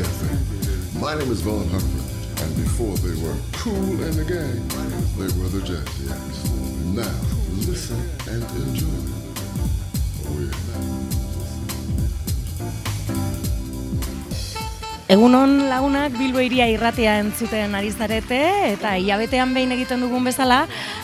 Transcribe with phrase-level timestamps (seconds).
[0.00, 0.98] Cafe.
[0.98, 4.66] My name is Vaughn Harper, and before they were cool in the gang,
[5.18, 6.94] they were the Jazzians.
[6.94, 7.04] Now,
[7.68, 8.99] listen and enjoy.
[15.10, 18.36] Egunon lagunak Bilbo iria irratia entzuten ari zarete
[18.68, 20.60] eta hilabetean behin egiten dugun bezala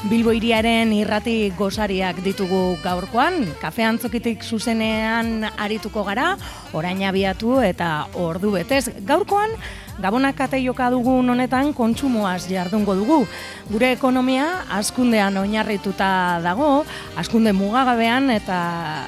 [0.06, 3.40] Bilbo iriaren irrati gosariak ditugu gaurkoan.
[3.58, 6.36] Kafe antzokitik zuzenean arituko gara,
[6.70, 8.84] orain abiatu eta ordu betez.
[9.10, 9.58] Gaurkoan
[9.96, 13.22] Gabonak kate joka dugun honetan kontsumoaz jardungo dugu.
[13.70, 14.44] Gure ekonomia
[14.76, 16.08] askundean oinarrituta
[16.44, 16.84] dago,
[17.16, 18.58] askunde mugagabean eta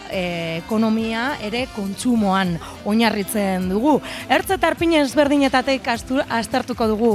[0.08, 0.22] e,
[0.62, 2.54] ekonomia ere kontsumoan
[2.88, 3.98] oinarritzen dugu.
[4.32, 7.12] Ertz eta arpin ezberdinetatek aztertuko dugu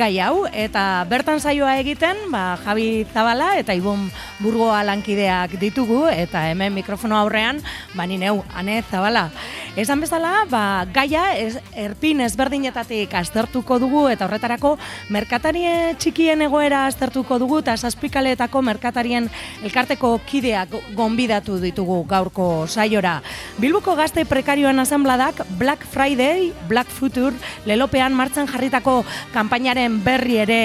[0.00, 4.08] gai hau eta bertan saioa egiten ba, Javi Zabala eta Ibon
[4.40, 7.60] Burgoa lankideak ditugu eta hemen mikrofono aurrean
[7.92, 9.28] ba, neu, ane Zabala.
[9.76, 14.76] Esan bezala, ba, gaia ez, erpin ezberdinetatik aztertuko dugu eta horretarako
[15.10, 19.28] merkatarie txikien egoera aztertuko dugu eta saspikaleetako merkatarien
[19.64, 23.20] elkarteko kideak gonbidatu ditugu gaurko saiora.
[23.58, 27.34] Bilbuko gazte prekarioan asambladak Black Friday, Black Future,
[27.66, 29.00] lelopean martxan jarritako
[29.34, 30.60] kanpainaren berri ere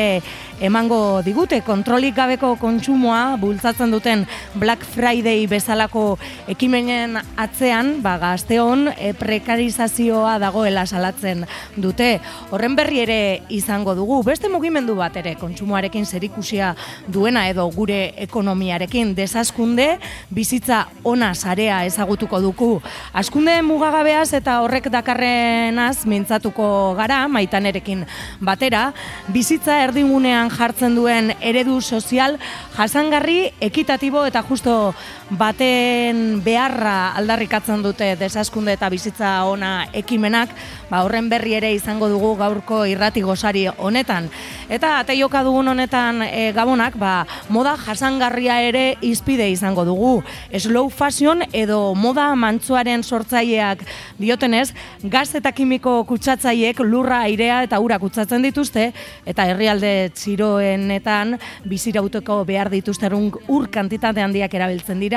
[0.63, 4.23] emango digute kontrolik gabeko kontsumoa bultzatzen duten
[4.55, 6.17] Black Friday bezalako
[6.47, 11.43] ekimenen atzean, ba gazteon e, prekarizazioa dagoela salatzen
[11.75, 12.19] dute.
[12.55, 16.73] Horren berri ere izango dugu, beste mugimendu bat ere kontsumoarekin zerikusia
[17.07, 19.97] duena edo gure ekonomiarekin desaskunde
[20.29, 22.71] bizitza ona sarea ezagutuko duku.
[23.13, 28.05] Askunde mugagabeaz eta horrek dakarrenaz mintzatuko gara maitanerekin
[28.39, 28.87] batera,
[29.33, 32.37] bizitza erdingunean jartzen duen eredu sozial
[32.77, 34.93] jasangarri, ekitatibo eta justo
[35.29, 40.51] baten beharra aldarrikatzen dute desaskunde eta bizitza ona ekimenak,
[40.89, 44.29] ba horren berri ere izango dugu gaurko irrati gozari honetan.
[44.69, 50.23] Eta ateioka dugun honetan e, gabonak, ba, moda jasangarria ere izpide izango dugu.
[50.53, 53.81] Slow fashion edo moda mantzuaren sortzaileak
[54.21, 58.91] diotenez, gaz eta kimiko kutsatzaileek lurra airea eta ura kutsatzen dituzte,
[59.25, 65.14] eta herrialde txiroenetan bizirauteko behar dituzterun ur kantitate handiak erabiltzen dira,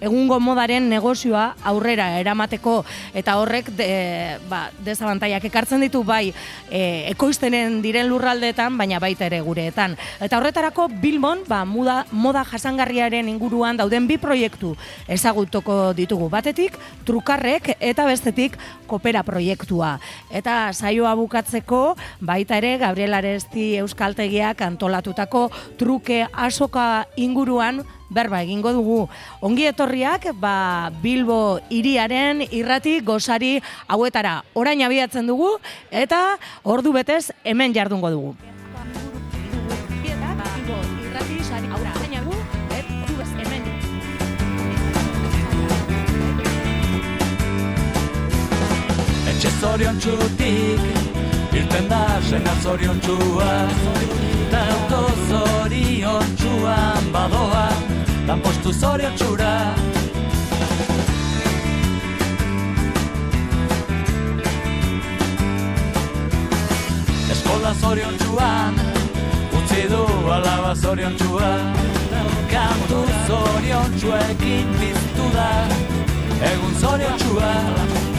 [0.00, 2.80] egungo modaren negozioa aurrera eramateko
[3.16, 3.88] eta horrek de,
[4.50, 6.32] ba, desabantaiak ekartzen ditu bai
[6.70, 9.96] e, ekoiztenen diren lurraldeetan, baina baita ere gureetan.
[10.20, 14.74] Eta horretarako Bilbon ba, muda, moda jasangarriaren inguruan dauden bi proiektu
[15.10, 16.30] ezagutuko ditugu.
[16.32, 18.58] Batetik, trukarrek eta bestetik
[18.90, 19.96] kopera proiektua.
[20.30, 29.08] Eta saioa bukatzeko, baita ere, Gabriel Aresti Euskaltegiak antolatutako truke asoka inguruan berba egingo dugu.
[29.40, 35.56] Ongi etorriak, ba, Bilbo iriaren irrati gozari hauetara orain abiatzen dugu
[35.90, 38.36] eta ordu betez hemen jardungo dugu.
[49.30, 50.82] Etxe zorion txutik,
[51.56, 53.52] irten da sena zorion txua,
[54.42, 55.00] eta auto
[55.30, 57.62] zorion txuan badoa,
[58.30, 59.54] tan postu zorion txura.
[67.34, 68.78] Eskola zorion txuan,
[69.58, 70.04] utzi du
[70.36, 71.50] alaba zorion txua,
[72.54, 75.50] kantu zorion txuekin biztu da,
[76.52, 78.09] egun zorion txua.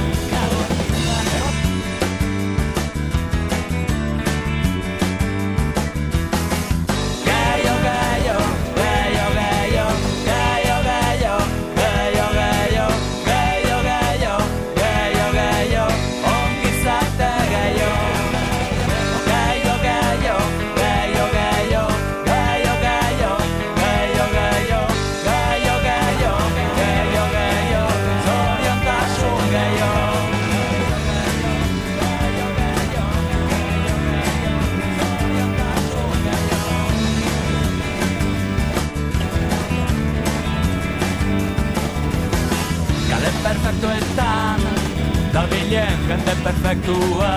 [46.22, 47.32] Jende perfektua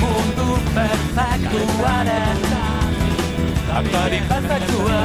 [0.00, 2.40] Mundu perfektuaren
[3.72, 5.00] Aktori perfektua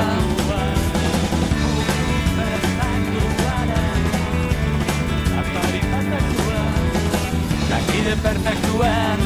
[7.70, 9.20] Lankide perfektuen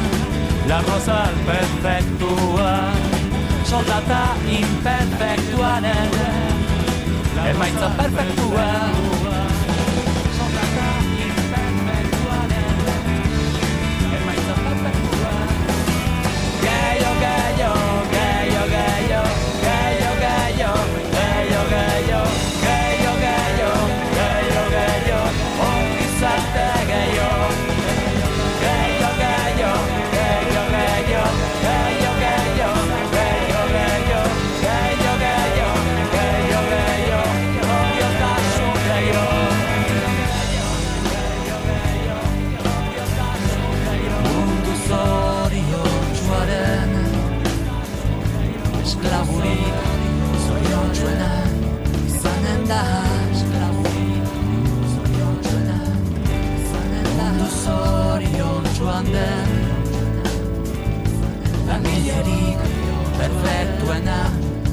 [0.67, 2.91] La rosa perfektua
[3.63, 6.11] Soldata imperfektuaren
[7.49, 9.16] Emaitza perfektua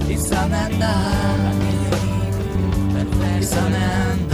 [0.07, 1.95] Hiszen ennek,
[3.39, 4.34] hiszen nem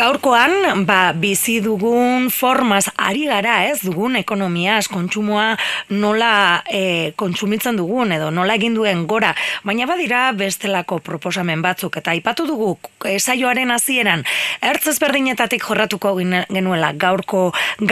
[0.00, 5.58] Gaurkoan, ba, bizi dugun formaz ari gara, ez, dugun ekonomiaz, kontsumoa
[5.92, 9.34] nola e, kontsumitzen dugun edo nola egin duen gora,
[9.68, 12.70] baina badira bestelako proposamen batzuk eta aipatu dugu
[13.04, 14.24] e, saioaren hasieran
[14.70, 17.42] ertz ezberdinetatik jorratuko genuela gaurko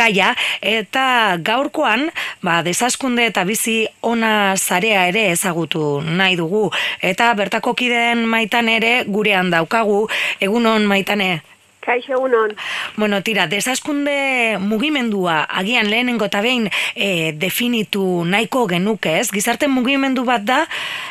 [0.01, 0.31] gaia.
[0.65, 2.09] Eta gaurkoan,
[2.41, 6.71] ba, desaskunde eta bizi ona zarea ere ezagutu nahi dugu.
[7.05, 10.07] Eta bertako kideen maitan ere gurean daukagu,
[10.41, 11.43] egunon maitane,
[11.89, 12.53] Kaixo egunon.
[12.97, 19.31] Bueno, tira, desaskunde mugimendua agian lehenengo eta behin e, definitu nahiko genuke, ez?
[19.33, 20.59] Gizarte mugimendu bat da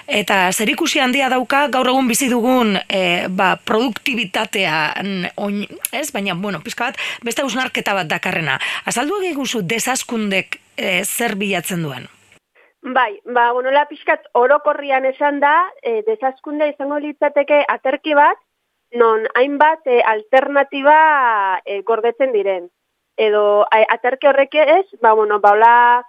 [0.05, 4.77] eta zerikusi handia dauka gaur egun bizi dugun e, ba, produktibitatea
[5.41, 6.11] oin, ez?
[6.13, 8.59] Baina, bueno, pizka bat, beste ausnarketa bat dakarrena.
[8.85, 12.05] Azaldu egiguzu desaskundek e, zer bilatzen duen?
[12.85, 18.37] Bai, ba, bueno, la pixkat orokorrian esan da, e, desaskunde izango litzateke aterki bat,
[18.91, 22.69] non hainbat e, alternatiba e, gordetzen diren.
[23.17, 26.03] Edo a, aterki horrek ez, ba, bueno, baula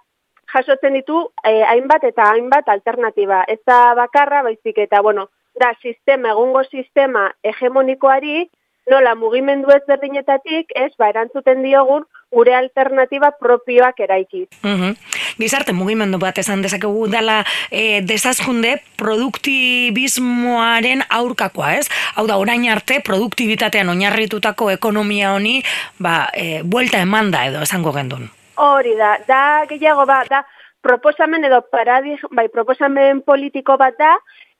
[0.53, 3.43] jasotzen ditu e, hainbat eta hainbat alternatiba.
[3.47, 8.49] Ez da bakarra, baizik eta, bueno, da sistema, egungo sistema hegemonikoari,
[8.89, 14.47] nola mugimendu ezberdinetatik, ez, ba, erantzuten diogun, gure alternatiba propioak eraikiz.
[14.63, 14.93] Mhm.
[15.39, 21.89] Gizarte mugimendu bat esan dezakegu dela e, desazkunde produktibismoaren aurkakoa, ez?
[22.15, 25.63] Hau da, orain arte produktibitatean oinarritutako ekonomia honi
[25.97, 28.29] ba, e, buelta emanda edo esango gendun.
[28.59, 30.45] Hori da, da gehiago ba, da
[30.81, 34.17] proposamen edo paradig, bai, proposamen politiko bat da,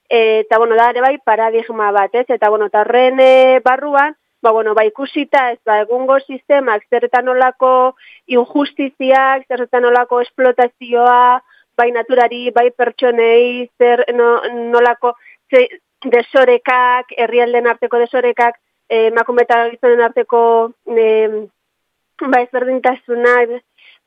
[0.10, 2.26] eta bueno, da ere bai paradigma bat, ez?
[2.28, 7.28] Eta bueno, eta horren eh, barruan, ba, bueno, ba, ikusita ez ba, egungo sistemak zerretan
[7.28, 7.96] olako
[8.28, 11.42] injustiziak, zerretan olako esplotazioa,
[11.78, 14.32] bai naturari, bai pertsonei, zer no,
[14.72, 15.16] nolako
[15.52, 15.68] ze,
[16.06, 20.42] desorekak, herrialden arteko desorekak, eh, emakume eta gizonen arteko
[20.96, 21.48] eh,
[22.28, 23.60] ba, ezberdintasunak,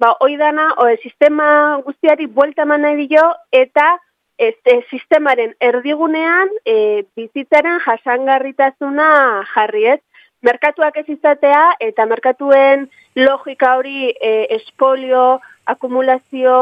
[0.02, 3.94] ba, hoi dana, o, e, sistema guztiari buelta eman nahi dio, eta
[4.38, 9.10] ez, e, sistemaren erdigunean e, bizitzaren jasangarritasuna
[9.54, 10.00] jarri ez.
[10.42, 16.56] Merkatuak ez izatea eta merkatuen logika hori e, espolio, akumulazio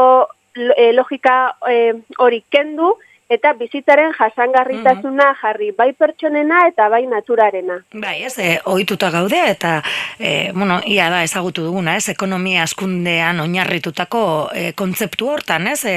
[0.54, 1.36] e, logika
[1.68, 1.78] e,
[2.18, 2.92] hori kendu
[3.30, 7.78] eta bizitzaren jasangarritasuna jarri bai pertsonena eta bai naturarena.
[7.94, 9.76] Bai, ez, e, ohituta gaude eta
[10.18, 14.22] e, bueno, ia da ezagutu duguna, ez, ekonomia askundean oinarritutako
[14.54, 15.94] e, kontzeptu hortan, ez, e,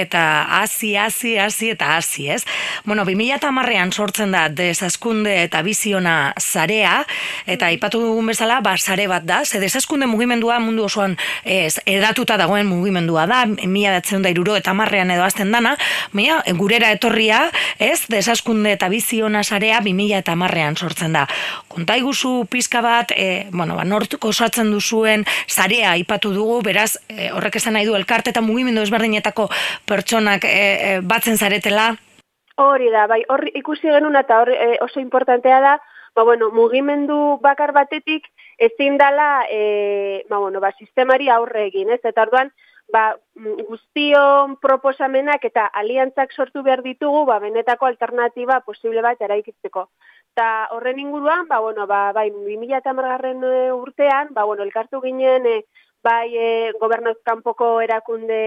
[0.00, 0.24] eta
[0.58, 2.42] hasi, hasi, hasi eta hasi, ez.
[2.84, 6.98] Bueno, 2010ean sortzen da desaskunde eta biziona zarea,
[7.46, 12.36] eta aipatu dugun bezala, ba, sare bat da, ze desaskunde mugimendua mundu osoan ez, edatuta
[12.40, 15.76] dagoen mugimendua da, mila behatzen da iruro eta marrean edo azten dana,
[16.12, 17.46] baina gurera etorria,
[17.78, 21.26] ez, desaskunde eta biziona sarea 2000 eta marrean sortzen da.
[21.68, 27.30] Konta iguzu pizka bat, e, bueno, ba, nortuk osatzen duzuen sarea aipatu dugu, beraz, e,
[27.32, 29.48] horrek esan nahi du elkarte eta mugimendu ezberdinetako
[29.86, 31.94] pertsonak e, e, batzen zaretela,
[32.56, 35.74] Hori da, bai, hor ikusi genuen eta hor e, oso importantea da,
[36.16, 38.24] ba, bueno, mugimendu bakar batetik
[38.56, 42.00] ezin dala, e, ba, bueno, ba, sistemari aurre egin, ez?
[42.02, 42.48] Eta orduan,
[42.92, 43.16] ba,
[43.68, 49.88] guztion proposamenak eta aliantzak sortu behar ditugu, ba, benetako alternatiba posible bat eraikitzeko.
[50.36, 52.92] Eta horren inguruan, ba, bueno, ba, bai, 2000 eta
[53.74, 55.64] urtean, ba, bueno, elkartu ginen, e,
[56.06, 57.16] bai e, gobernuz
[57.82, 58.40] erakunde,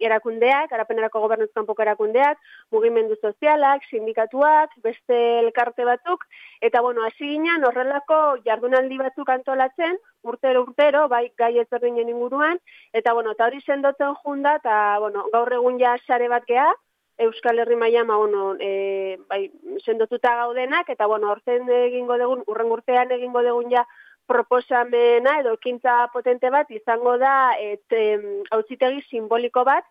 [0.00, 2.38] erakundeak, garapenerako gobernuz kanpoko erakundeak,
[2.72, 6.24] mugimendu sozialak, sindikatuak, beste elkarte batzuk,
[6.60, 13.12] eta bueno, hasi ginen horrelako jardunaldi batzuk antolatzen, urtero urtero, bai gai ezberdinen inguruan, eta
[13.12, 16.72] bueno, eta hori sendotzen junda, eta bueno, gaur egun ja sare bat geha,
[17.22, 19.50] Euskal Herri Maia, ma, bueno, e, bai,
[19.84, 23.84] sendotuta gaudenak, eta bueno, hortzen egingo dugun, urren urtean egingo dugun ja,
[24.26, 27.96] proposamena edo ekintza potente bat izango da et
[28.56, 29.84] auzitegi simboliko bat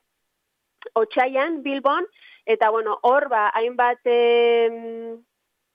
[0.96, 2.08] otsaian Bilbon
[2.46, 4.08] eta bueno hor ba hainbat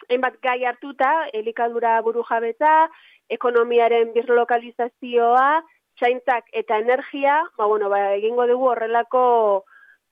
[0.09, 2.89] hainbat gai hartuta elikadura burujabetza
[3.31, 5.63] ekonomiaren birlokalizazioa
[5.99, 9.25] txaintzak eta energia ba bueno ba egingo dugu horrelako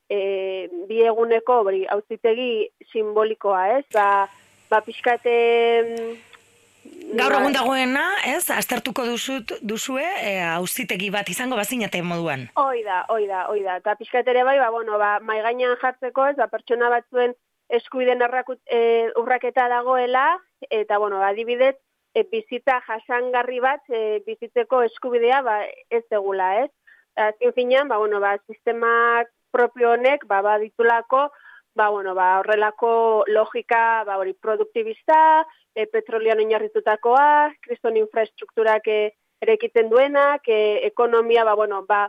[0.09, 1.63] e, bi eguneko
[1.97, 3.85] auzitegi simbolikoa ez?
[3.93, 4.29] Ba
[4.71, 5.37] ba pixkate
[7.15, 7.41] Gaur bai.
[7.41, 12.49] egun dagoena, ez, aztertuko duzut, duzue, e, auzitegi bat izango bazinate moduan.
[12.61, 13.79] Hoi da, hoi da, hoi da.
[13.81, 17.35] Eta pixkatere bai, ba, bueno, ba, maigainan jartzeko, ez, ba, pertsona batzuen
[17.79, 20.27] eskuiden errakut, e, urraketa dagoela,
[20.69, 21.77] eta, bueno, adibidez,
[22.15, 25.61] e, bizitza jasangarri bat, e, bizitzeko eskubidea, ba,
[25.91, 26.71] ez egula, ez.
[27.15, 31.29] Azken finean, ba, bueno, ba, sistemak propio honek, ba, ba, ditulako,
[31.75, 39.01] ba, bueno, ba, horrelako logika, ba, hori, produktibista, e, petrolian oinarritutakoa, kriston infrastrukturak e,
[39.43, 42.07] ere egiten duenak, e, ekonomia, ba, bueno, ba,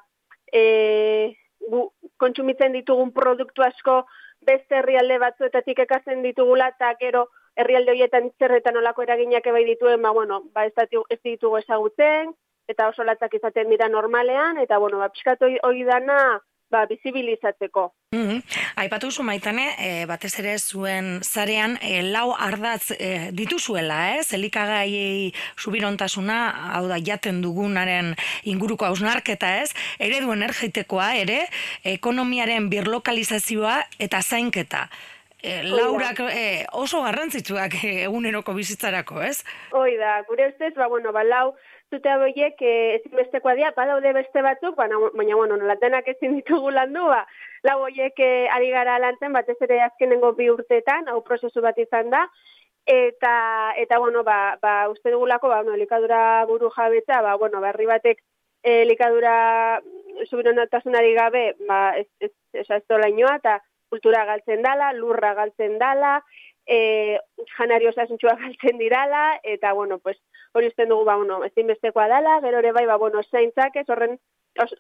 [0.52, 1.90] e, gu,
[2.22, 4.04] kontsumitzen ditugun produktu asko
[4.46, 10.12] beste herrialde batzuetatik ekatzen ditugula, eta gero herrialde horietan zerretan olako eraginak ebai dituen, ba,
[10.12, 10.74] bueno, ba, ez,
[11.10, 12.36] ez ditugu ezagutzen,
[12.70, 16.20] eta oso latzak izaten dira normalean, eta, bueno, ba, pixkatu hori dana,
[16.76, 17.94] ba, bizibilizatzeko.
[18.12, 18.40] Mm -hmm.
[18.76, 24.34] Aipatu zu maitane, e, batez ere zuen zarean, e, lau ardatz e, dituzuela, ez?
[24.34, 26.38] Elikagai subirontasuna,
[26.76, 29.72] hau da, jaten dugunaren inguruko hausnarketa, ez?
[30.00, 31.40] Eredu energetikoa, ere,
[31.98, 34.90] ekonomiaren birlokalizazioa eta zainketa.
[35.46, 39.44] E, laurak e, oso garrantzitsuak eguneroko bizitzarako, ez?
[39.78, 41.52] Hoi da, gure ustez, ba, bueno, ba, lau,
[41.94, 47.06] zute aboiek eh, ezinbestekoa dira, badaude beste batzuk, baina, baina bueno, nolatenak ezin ditugu landu,
[47.12, 47.22] ba,
[47.68, 52.10] lau oiek eh, ari gara lantzen, batez ere azkenengo bi urteetan, hau prozesu bat izan
[52.14, 52.24] da,
[52.90, 53.36] eta,
[53.82, 58.26] eta bueno, ba, ba, uste dugulako, ba, bueno, elikadura buru jabetza, ba, bueno, berri batek
[58.64, 59.38] eh, elikadura
[60.26, 63.60] subironatasunari gabe, ba, ez, ez, ez, ez, dola inoa, eta
[63.96, 66.20] kultura galtzen dala, lurra galtzen dala,
[66.68, 67.18] e,
[67.58, 70.20] janari osasuntxua galtzen dirala, eta, bueno, pues,
[70.54, 73.90] hori usten dugu, ba, bueno, ezin bestekoa dela, gero ere bai, ba, bueno, zaintzak ez,
[73.90, 74.18] horren,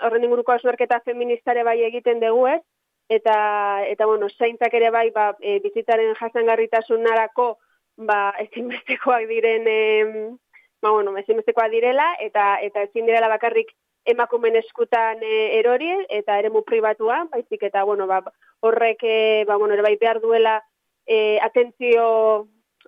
[0.02, 2.62] horren inguruko asuerketa feministare bai egiten dugu ez,
[3.10, 3.38] eta,
[3.88, 7.56] eta bueno, zaintzak ere bai, ba, e, bizitzaren jasangarritasun narako,
[7.98, 9.80] ba, ezin bestekoak diren, e,
[10.82, 16.38] ba, bueno, ezin bestekoak direla, eta, eta ezin direla bakarrik emakumen eskutan e, erori, eta
[16.40, 18.22] ere mu pribatua, baizik, eta, bueno, ba,
[18.66, 20.60] horrek, e, ba, bueno, ere bai behar duela,
[21.06, 22.48] e, atentzio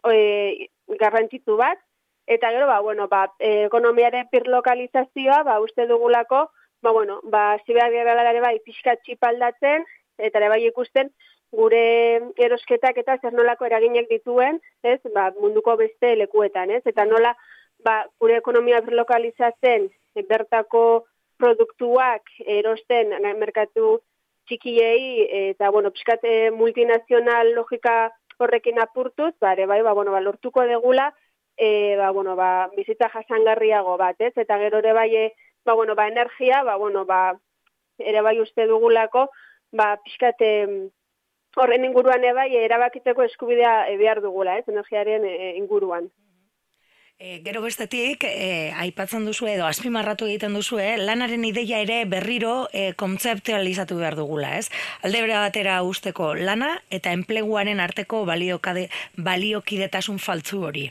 [0.10, 0.70] e,
[1.00, 1.80] garrantzitu bat,
[2.28, 6.48] eta gero, ba, bueno, ba, e, ekonomiaren pirlokalizazioa, ba, uste dugulako,
[6.82, 9.86] ba, bueno, ba, zibeak ere bai, pixka txipaldatzen,
[10.18, 11.12] eta ere bai ikusten,
[11.52, 11.84] gure
[12.36, 17.36] erosketak eta zer nolako eraginek dituen, ez, ba, munduko beste lekuetan, ez, eta nola,
[17.86, 19.88] ba, gure ekonomia birlokalizatzen,
[20.28, 21.06] bertako
[21.38, 24.00] produktuak erosten merkatu
[24.48, 31.12] txikiei eta bueno, pizkate multinazional logika horrekin apurtuz, bare bai, ba bueno, ba lortuko degula
[31.58, 34.34] e, ba, bueno, ba, bizitza jasangarriago bat, ez?
[34.38, 35.34] Eta gero ere bai, e,
[35.66, 37.34] ba, bueno, ba, energia, ba, bueno, ba,
[37.98, 39.28] ere bai uste dugulako,
[39.74, 40.52] ba, pixkate
[41.58, 44.68] horren inguruan ebai erabakitzeko eskubidea behar dugula, ez?
[44.70, 46.12] Energiaren e, inguruan.
[47.20, 51.00] E, gero bestetik, e, aipatzen duzu edo azpimarratu egiten duzu, eh?
[51.02, 54.70] lanaren ideia ere berriro e, kontzeptualizatu behar dugula, ez?
[55.02, 58.86] Alde bera batera usteko lana eta enpleguaren arteko baliokade,
[59.18, 60.86] baliokidetasun faltzu hori.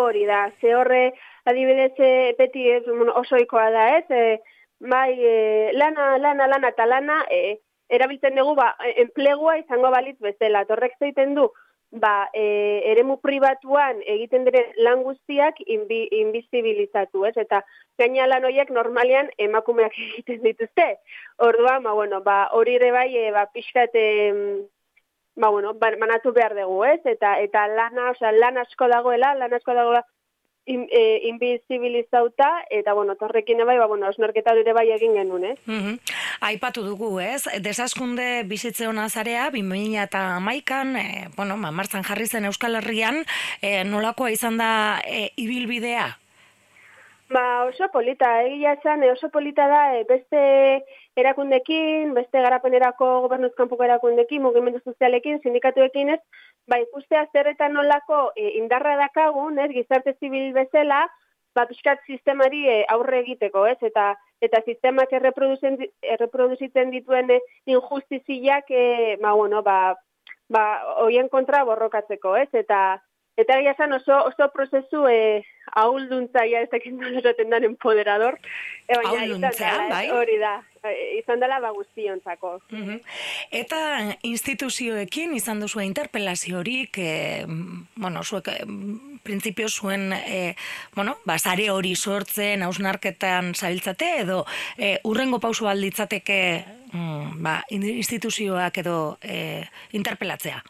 [0.00, 1.02] Hori da, ze horre
[1.44, 1.92] adibidez
[2.40, 2.84] beti ez,
[3.20, 4.06] osoikoa da, ez?
[4.08, 4.40] E,
[4.80, 5.36] bai, e,
[5.76, 7.58] lana, lana, lana eta lana, e,
[7.92, 8.72] erabiltzen dugu, ba,
[9.04, 11.50] enplegua izango balitz bezala, torrek zeiten du,
[11.90, 17.36] ba, e, eremu pribatuan egiten diren lan guztiak inbi, inbizibilizatu, ez?
[17.36, 17.62] Eta
[17.98, 20.88] gaina lan horiek normalian emakumeak egiten dituzte.
[21.38, 23.96] Orduan, ba, bueno, ba, hori ere bai, e, ba, pixkat,
[25.36, 27.00] ba, bueno, ba, manatu behar dugu, ez?
[27.04, 30.04] Eta, eta lana, oza, lan asko dagoela, lan asko dagoela,
[30.66, 35.56] in, e, inbizibilizauta, eta, bueno, torrekin bai, ba, bueno, osnorketa dure bai egin genuen, eh?
[35.66, 35.98] Mm
[36.40, 37.44] Aipatu dugu, ez?
[37.60, 43.24] Desaskunde bizitze hona zarea, 2000 eta maikan, e, bueno, ma, martzan jarri zen Euskal Herrian,
[43.60, 44.70] e, nolakoa izan da
[45.04, 46.16] e, ibilbidea?
[47.30, 50.40] Ba, oso polita, egia esan, oso polita da eh, beste
[51.20, 56.18] erakundekin, beste garapenerako gobernuzkanpoko erakundekin, mugimendu sozialekin, sindikatuekin ez,
[56.70, 61.02] ba, ikustea zer eta nolako e, indarra dakagun, ez, gizarte zibil bezala,
[61.56, 67.40] ba, pixkat sistemari e, aurre egiteko, ez, eta eta sistemak erreproduzitzen dituen e,
[67.74, 69.78] injustiziak, e, ba, bueno, ba,
[70.48, 70.64] ba,
[71.04, 72.80] oien kontra borrokatzeko, ez, eta
[73.40, 75.42] Eta egia esan oso, oso prozesu eh,
[75.80, 78.38] ahulduntza ja ez dakit nola esaten dan empoderador.
[78.88, 80.02] E, Ahulduntza, bai?
[80.12, 82.56] Hori da, eh, izan dela ba guztiontzako.
[82.74, 82.98] Uh
[83.50, 83.78] Eta
[84.26, 88.66] instituzioekin izan duzu interpelazio horik, eh, bueno, zuek, eh,
[89.22, 90.54] printzipio zuen, eh,
[90.94, 94.44] bueno, ba, zare hori sortzen, hausnarketan zabiltzate, edo
[94.76, 100.62] eh, urrengo pausu alditzateke mm, ba, instituzioak edo eh, interpelatzea?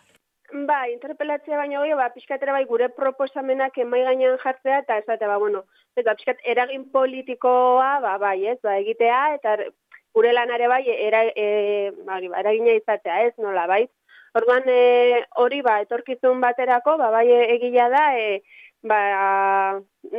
[0.50, 5.36] Ba, interpelatzea baina goi, ba, pixkatera bai gure proposamenak emai gainean jartzea, eta ez ba,
[5.38, 5.62] bueno,
[5.96, 9.56] ez da, pixkat eragin politikoa, ba, bai, ez, ba, egitea, eta
[10.12, 13.84] gure lanare bai, era, e, ba, ba, eragina izatea, ez, nola, bai.
[14.34, 18.42] Orduan, e, hori, ba, etorkizun baterako, ba, bai, egila da, e,
[18.82, 19.00] ba,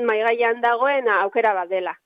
[0.07, 1.97] mai gainean dagoen aukera bat dela.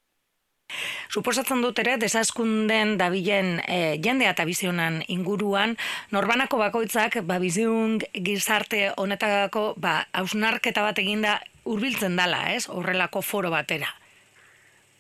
[1.16, 5.78] Suposatzen dut ere, desaskunden dabilen e, jendea eta bizionan inguruan,
[6.12, 12.66] norbanako bakoitzak, ba, biziun gizarte honetako, ba, hausnarketa bat eginda hurbiltzen dala, ez?
[12.68, 13.94] Horrelako foro batera.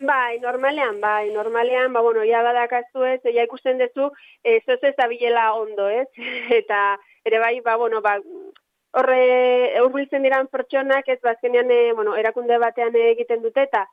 [0.08, 4.08] Bai, normalean, bai, normalean, ba, bueno, ja badakazu ez, ja ikusten duzu,
[4.43, 6.08] ez ez ez dabilela ondo, ez?
[6.62, 6.80] Eta,
[7.28, 8.15] ere bai, ba, bueno, ba,
[8.95, 9.19] horre,
[9.84, 13.84] hurbiltzen diran pertsonak, ez, bazkenean, e, bueno, erakunde batean egiten dute, eta,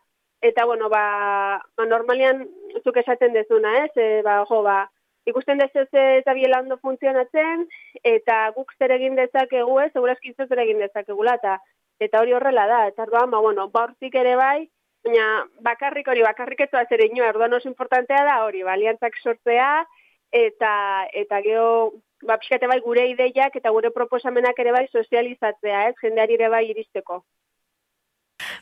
[0.43, 2.49] eta bueno, ba, ba normalian
[2.83, 3.93] zuk esaten dezuna, ez?
[3.97, 4.91] E, ba, jo, ba,
[5.31, 7.67] ikusten dez ez eta biela ondo funtzionatzen,
[8.03, 9.93] eta guk zer egin dezakegu, ez?
[9.93, 11.59] Segurazki zer egin dezakegula, eta,
[12.03, 14.69] eta hori horrela da, eta ba, bueno, bortik ere bai,
[15.07, 15.27] baina
[15.63, 19.85] bakarrik hori, bakarrik etua zer ino, erdoan oso importantea da hori, baliantzak sortzea,
[20.33, 20.73] eta,
[21.13, 21.93] eta geho,
[22.27, 25.95] ba, pixkate bai gure ideiak eta gure proposamenak ere bai sozializatzea, ez?
[26.03, 27.23] Jendeari ere bai iristeko.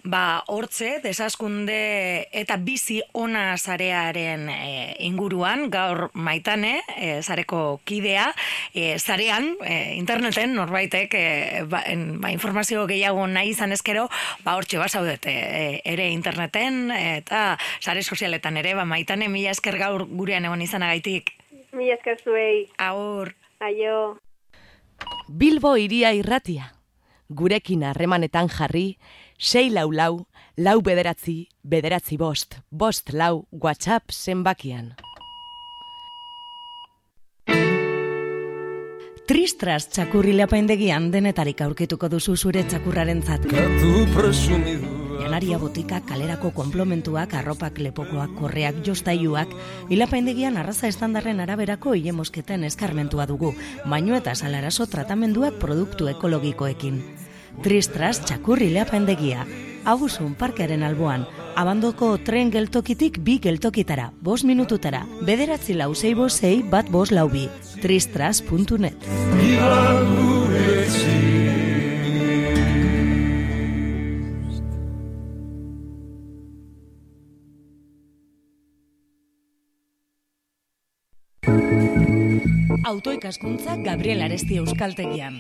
[0.03, 8.31] Ba, hortze, desaskunde eta bizi ona zarearen e, inguruan, gaur maitane, e, zareko kidea,
[8.73, 11.83] e, zarean, e, interneten, norbaitek, e, ba,
[12.23, 14.09] ba, informazio gehiago nahi izan ezkero,
[14.45, 20.07] ba, hortxe basaudete, e, ere interneten, eta zare sozialetan ere, ba, maitane, mila esker gaur
[20.09, 21.35] gurean egon izanagaitik.
[21.77, 22.69] Mila esker zuei.
[22.79, 23.35] Aur.
[23.61, 24.17] Aio.
[25.29, 26.73] Bilbo iria irratia.
[27.29, 28.97] Gurekin harremanetan jarri,
[29.41, 30.27] sei lau lau,
[30.57, 34.93] lau bederatzi, bederatzi bost, bost lau, whatsapp zenbakian.
[39.31, 43.47] Tristras txakurri leapaindegian denetarik aurkituko duzu zure txakurraren zat.
[45.21, 49.55] Janaria botika, kalerako komplementuak, arropak, lepokoak, korreak, jostaiuak,
[49.89, 53.55] ilapaindegian arraza estandarren araberako hile mosketen eskarmentua dugu,
[53.87, 57.30] baino eta salaraso tratamenduak produktu ekologikoekin.
[57.61, 59.43] Tristras txakurri leapendegia.
[59.85, 61.27] Agusun parkearen alboan,
[61.61, 67.49] abandoko tren geltokitik bi geltokitara, bos minututara, bederatzi lau zei zei bat bos lau bi,
[67.83, 68.97] tristras.net.
[82.87, 85.39] Autoikaskuntza Gabriel Aresti Euskaltegian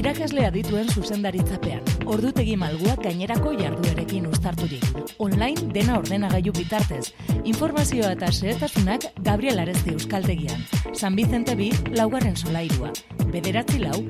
[0.00, 1.84] irakaslea dituen zuzendaritzapean.
[2.08, 4.86] Ordutegi malguak gainerako jarduerekin ustarturik.
[5.20, 7.12] Online dena ordenagailu bitartez.
[7.44, 10.64] Informazioa eta zehetasunak Gabriel Arezti Euskaltegian.
[10.94, 12.92] San Vicente bi, laugarren solairua.
[13.30, 14.00] Bederatzi lau,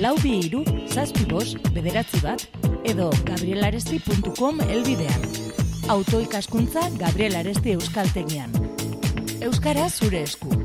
[0.00, 2.46] lau bi iru, zazpi bos, bederatzi bat,
[2.84, 5.28] edo gabrielaresti.com elbidean.
[5.90, 8.54] Autoikaskuntza Gabriel Aresti Euskaltegian.
[9.42, 10.59] Euskara zure esku.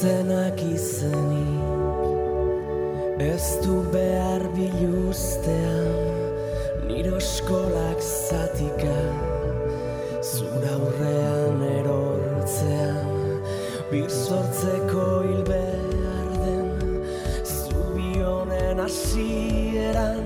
[0.00, 1.60] Naizenak izenik
[3.20, 5.92] Ez du behar biluztean
[6.88, 8.96] Niro eskolak zatika
[10.24, 13.12] Zura aurrean erortzean
[13.90, 16.72] Bizortzeko hil behar den.
[17.44, 20.24] Zubionen asieran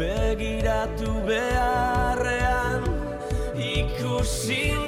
[0.00, 2.88] Begiratu beharrean
[3.52, 4.78] Ikusi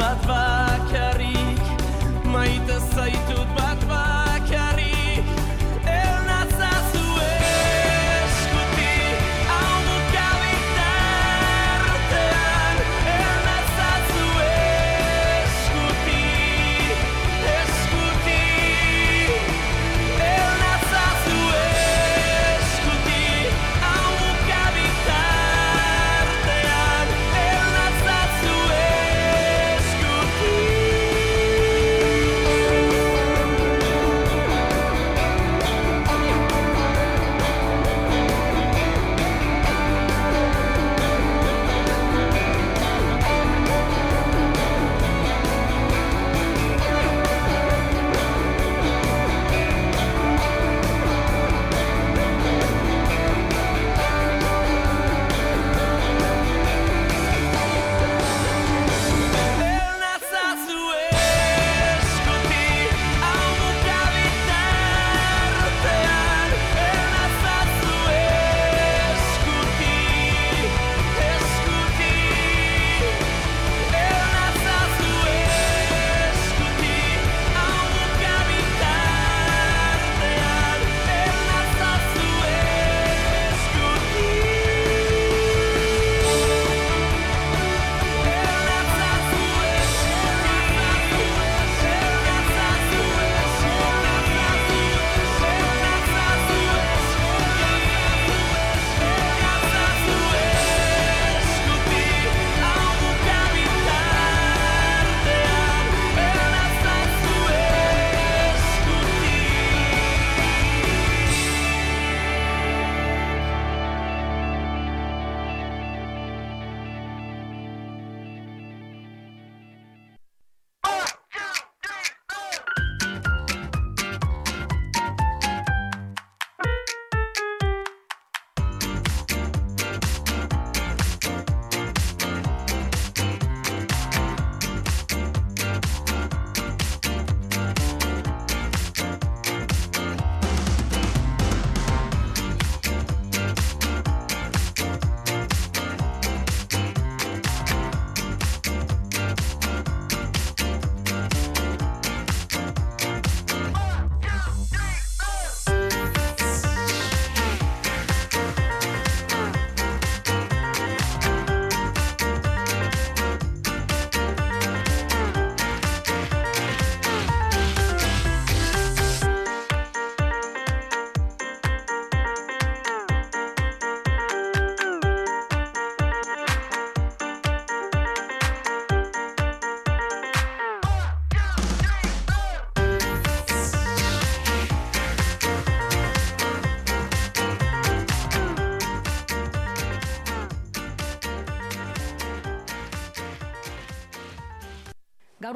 [0.00, 0.49] zaitut bat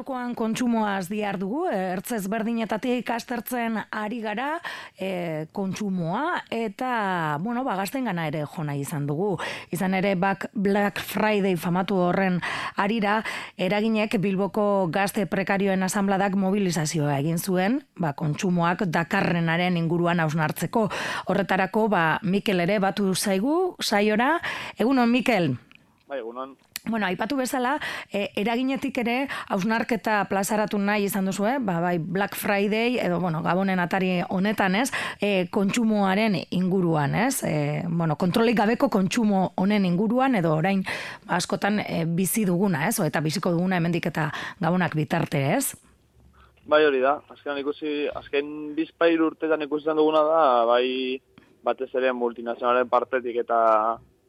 [0.05, 4.59] Gaurkoan kontsumoaz diar dugu, ertzez berdinetatik astertzen ari gara
[5.01, 9.39] e, kontsumoa, eta, bueno, ba, gana ere jona izan dugu.
[9.71, 12.39] Izan ere, bak Black Friday famatu horren
[12.77, 13.23] arira,
[13.57, 20.85] eraginek Bilboko gazte prekarioen asambladak mobilizazioa egin zuen, ba, kontsumoak dakarrenaren inguruan hausnartzeko.
[21.25, 24.35] Horretarako, ba, Mikel ere batu zaigu, saiora.
[24.77, 25.55] Egunon, Mikel?
[26.05, 26.53] Bai, egunon.
[26.87, 27.79] Bueno, aipatu bezala,
[28.13, 29.15] e, eraginetik ere
[29.49, 31.55] hausnarketa plazaratu nahi izan duzu, eh?
[31.57, 34.91] ba, bai Black Friday edo bueno, Gabonen atari honetan, ez?
[35.19, 37.41] E, kontsumoaren inguruan, ez?
[37.43, 40.85] E, bueno, kontrolik gabeko kontsumo honen inguruan edo orain
[41.25, 42.99] askotan e, bizi duguna, ez?
[42.99, 44.29] O, eta biziko duguna hemendik eta
[44.61, 45.73] Gabonak bitarte, ez?
[46.69, 51.21] Bai hori da, azken ikusi, azken bizpair urtetan ikusi duguna da, bai
[51.65, 53.57] batez ere multinazionalen partetik eta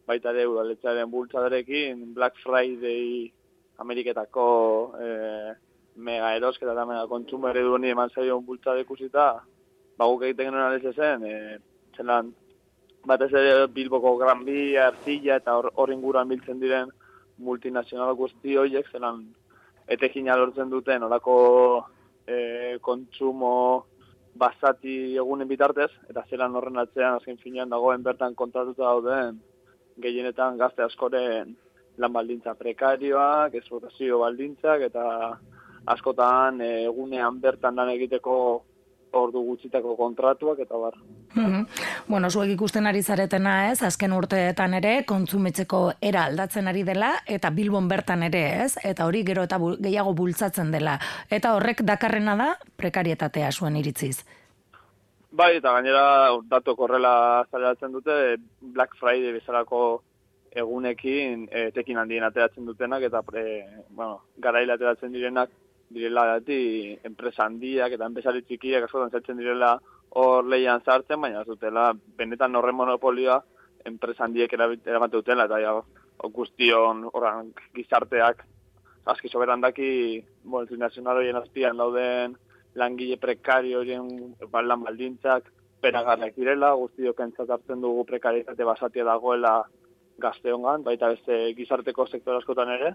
[0.07, 3.31] baita ere udaletxaren bultzadarekin Black Friday
[3.83, 4.49] Ameriketako
[5.03, 5.09] e,
[5.97, 9.27] mega erosketa eta mega kontsumo eredu honi eman zaion bultzada ikusita,
[9.99, 11.59] ba guk egiten genuen alez zen, e,
[11.97, 12.31] zelan
[13.07, 16.91] batez ere Bilboko Gran Via, Ercilla eta hor, inguruan biltzen diren
[17.39, 19.27] multinazional guzti horiek, zelan
[19.89, 21.37] etekina lortzen duten olako
[22.27, 23.53] e, kontsumo
[24.37, 29.39] basati egunen bitartez, eta zelan horren atzean azken finean dagoen bertan kontratuta dauden
[30.03, 31.57] gehienetan gazte askoren
[31.97, 35.05] lan baldintza prekarioak, esplotazio baldintzak, eta
[35.87, 38.37] askotan e, egunean bertan lan egiteko
[39.17, 40.97] ordu gutxitako kontratuak, eta bar.
[41.35, 41.63] Mhm.
[42.09, 47.51] Bueno, zuek ikusten ari zaretena ez, azken urteetan ere, kontsumitzeko era aldatzen ari dela, eta
[47.51, 50.99] Bilbon bertan ere ez, eta hori gero eta bul- gehiago bultzatzen dela.
[51.31, 54.25] Eta horrek dakarrena da, prekarietatea zuen iritziz.
[55.37, 58.15] Bai, eta gainera datu korrela zaleratzen dute
[58.77, 59.81] Black Friday bezalako
[60.63, 63.43] egunekin e, tekin handien ateratzen dutenak eta pre,
[63.91, 65.53] bueno, garaile ateratzen direnak
[65.93, 69.75] direla dati enpresa handiak eta enpresari txikiak askotan zaitzen direla
[70.17, 73.37] hor leian sartzen, baina ez dutela benetan horren monopolioa
[73.85, 75.77] enpresa handiek eramaten dutela eta ja,
[76.41, 78.41] guztion oran gizarteak
[79.13, 79.91] aski soberan daki
[80.49, 82.41] multinazional horien azpian dauden
[82.77, 84.09] langile prekario horien
[84.53, 89.59] lan baldintzak peragarrak direla, guztiok entzat hartzen dugu prekarietate basatia dagoela
[90.19, 92.95] gazteongan, baita beste gizarteko sektor askotan ere,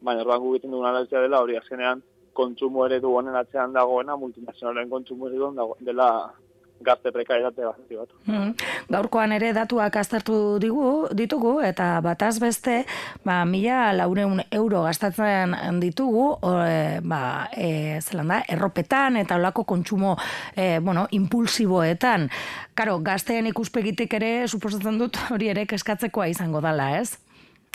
[0.00, 5.28] baina orduan egiten dugun analizia dela hori azkenean kontsumo eredu honen atzean dagoena, multinazionalen kontsumo
[5.28, 6.32] dago, dela
[6.80, 8.08] gazte prekarietate basati bat.
[8.26, 8.52] Mhm.
[8.90, 12.84] Gaurkoan ere datuak aztertu digu, ditugu, eta bataz beste,
[13.24, 19.64] ba, mila laureun euro gastatzen ditugu, o, e, ba, e, zelan da, erropetan eta olako
[19.64, 20.16] kontsumo,
[20.56, 22.28] e, bueno, impulsiboetan.
[22.74, 27.18] Karo, gazteen ikuspegitik ere, suposatzen dut, hori ere keskatzekoa izango dala, ez?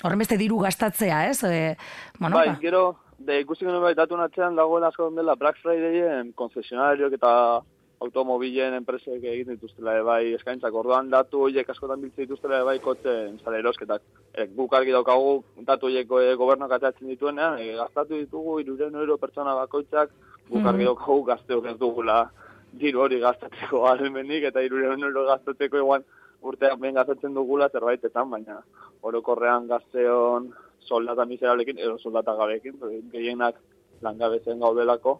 [0.03, 1.43] Horren beste diru gastatzea, ez?
[1.43, 1.75] E,
[2.19, 2.59] bueno, bai, ba.
[2.61, 2.85] gero,
[3.17, 7.31] de ikusi genuen bai datu atzean dagoela asko dela Black Fridayen koncesionariok eta
[8.03, 10.73] automobilen enpresek egiten dituztela bai eskaintzak.
[10.73, 14.03] Orduan datu horiek askotan biltzen dituztela bai kotzen sale erosketak.
[14.33, 19.17] E, guk argi daukagu datu horiek e, gobernuak ateratzen dituenean, e, gastatu ditugu 300 euro
[19.21, 20.11] pertsona bakoitzak,
[20.49, 22.19] guk argi daukagu gazteok ez dugula
[22.75, 26.03] diru hori gastatzeko almenik eta 300 euro gastatzeko igual
[26.45, 28.59] urteak behin gastatzen dugula zerbaitetan, baina
[29.01, 30.51] orokorrean gazteon
[30.85, 32.75] soldata miserablekin edo soldata gabekin,
[33.13, 33.57] gehienak
[34.05, 35.19] langabezen gaudelako,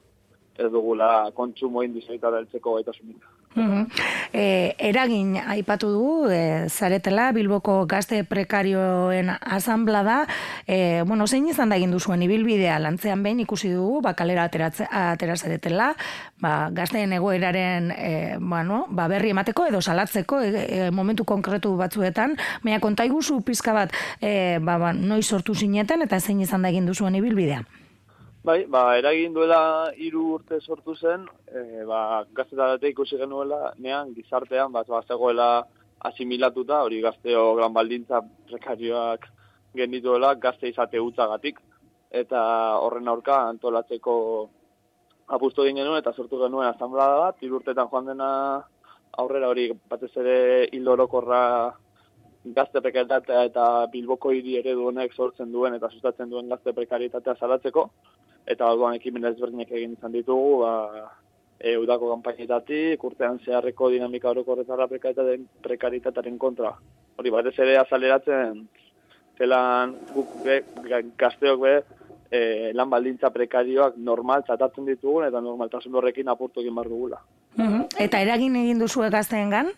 [0.57, 3.23] ez dugula kontsumo indizeita deltzeko gaitasunik.
[3.55, 3.85] Mhm.
[4.33, 10.25] E, eragin aipatu du, e, zaretela, Bilboko gazte prekarioen asamblada,
[10.67, 14.89] e, bueno, zein izan da egin duzuen ibilbidea lantzean behin ikusi dugu, ba, kalera ateratze,
[14.91, 15.93] atera zaretela,
[16.43, 22.35] ba, gazteen egoeraren e, bueno, ba, berri emateko edo salatzeko e, e, momentu konkretu batzuetan,
[22.63, 26.75] baina konta iguzu pizka bat, e, ba, ba, noiz sortu zineten eta zein izan da
[26.75, 27.63] egin duzuen ibilbidea.
[28.45, 31.99] Bai, ba, eragin duela hiru urte sortu zen, e, ba,
[32.37, 35.47] gaztetarate ikusi genuela, nean, gizartean, bat, bazegoela
[36.09, 38.19] asimilatuta, hori gazteo gran baldintza
[38.51, 39.25] prekarioak
[39.79, 41.57] genituela, gazte izate utzagatik,
[42.21, 42.41] eta
[42.85, 44.15] horren aurka antolatzeko
[45.37, 48.29] apustu egin genuen, eta sortu genuen asamblada bat, hiru urtetan joan dena
[49.23, 50.37] aurrera hori batez ere
[50.69, 51.41] hil orokorra
[52.59, 57.89] gazte prekaritatea eta Bilboko hiri eredu honek sortzen duen eta sustatzen duen gazte prekaritatea salatzeko,
[58.47, 61.11] eta orduan ekimen ezberdinak egin izan ditugu, ba,
[61.59, 66.73] e, udako kanpainetatik, urtean zeharreko dinamika orokorretara prekaritateen, prekaritatearen kontra.
[67.17, 68.67] Hori batez ere azaleratzen,
[69.37, 71.73] zelan guk be, ga- gazteok be,
[72.31, 77.21] e, lan baldintza prekarioak normal tratatzen ditugun eta normaltasun horrekin apurtu egin behar dugula.
[77.55, 77.87] Mhm.
[77.99, 79.71] Eta eragin egin duzue gazteengan?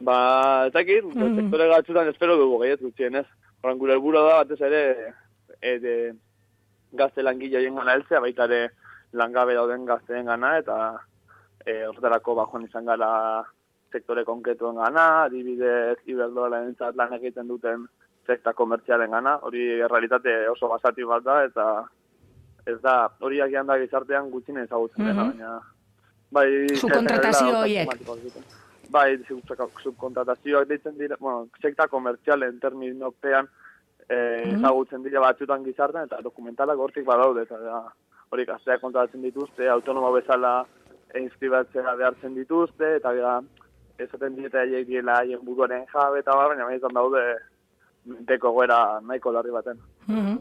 [0.00, 1.36] Ba, ez dakit, Mhm.
[1.40, 3.26] sektore gatzutan espero dugu gehiet gutxien, ez?
[3.62, 4.82] Horan gure helburua da batez ere
[5.62, 6.14] e, de,
[6.92, 8.70] gazte langile horien gana heltzea, baita ere
[9.12, 10.76] langabe dauden gazteen gana, eta
[11.66, 13.44] e, horretarako bajoan izan gara
[13.92, 17.86] sektore konkretuen gana, adibidez, iberdrola entzat lan egiten duten
[18.26, 21.66] sekta komertzialen gana, hori realitate oso basati bat da, eta
[22.66, 25.38] ez da, hori agian da gizartean gutxien ezagutzen dena, Mhm.
[25.38, 25.60] baina
[26.32, 26.76] bai...
[26.76, 27.88] Subkontratazio horiek.
[28.90, 33.48] Bai, sub- subkontratazioak deitzen dira, bueno, sekta komertzialen terminopean
[34.08, 37.82] ezagutzen dira batzutan gizartean, eta dokumentalak hortik badaude, eta da,
[38.30, 40.60] hori gazteak kontatzen dituzte, autonomo bezala
[41.16, 43.40] inskribatzea behartzen dituzte, eta gara,
[43.98, 47.22] esaten dieta haiek diela haien buruaren jabe eta baina benetan daude
[48.28, 49.80] deko goera nahiko larri baten.
[50.06, 50.38] Mhm.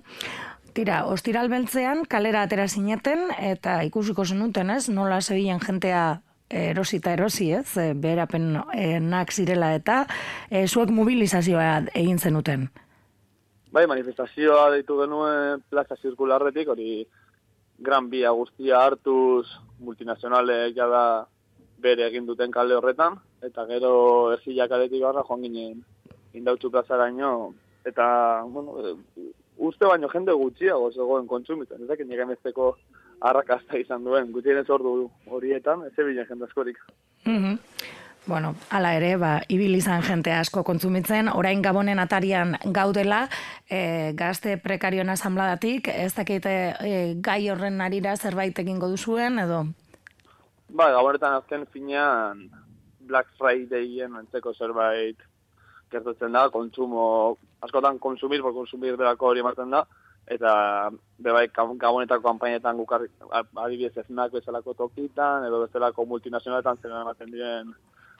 [0.75, 4.89] Tira, ostiral beltzean kalera atera zineten eta ikusiko zenuten, ez?
[4.89, 7.77] Nola zebilen jentea erosi eta erosi, ez?
[7.77, 10.05] E, Beherapenak zirela eta
[10.49, 12.67] e, zuek mobilizazioa egin zenuten.
[13.75, 17.01] Bai, manifestazioa deitu genuen plaza zirkularretik, hori
[17.83, 19.49] gran bia guztia hartuz
[19.83, 21.01] multinazionalek jada
[21.83, 23.91] bere egin duten kale horretan, eta gero
[24.31, 25.81] ergila kaletik barra joan ginen
[26.39, 27.33] indautxu plazaraino,
[27.91, 28.07] eta,
[28.47, 28.95] bueno,
[29.67, 32.71] uste baino jende gutxiago zegoen kontsumitzen, ez dakit nire mezteko
[33.27, 36.79] arrakasta izan duen, gutienez ordu horietan, ez ebilen jende askorik.
[37.25, 37.59] Mhm.
[38.27, 43.27] Bueno, hala ere, ba, ibil izan jente asko kontsumitzen, orain gabonen atarian gaudela,
[43.69, 49.61] e, gazte prekarioen asambladatik, ez dakite e, gai horren arira zerbait egingo duzuen, edo?
[50.73, 52.47] Ba, gabonetan azken finean
[53.05, 55.21] Black Fridayen antzeko zerbait
[55.93, 59.85] gertatzen da, kontsumo, askotan konsumir, por konsumir berako hori ematen da,
[60.25, 60.89] eta
[61.21, 67.75] bebai gabonetako kanpainetan gukar adibidez eznak bezalako tokitan, edo bezalako multinazionaletan zer ematen diren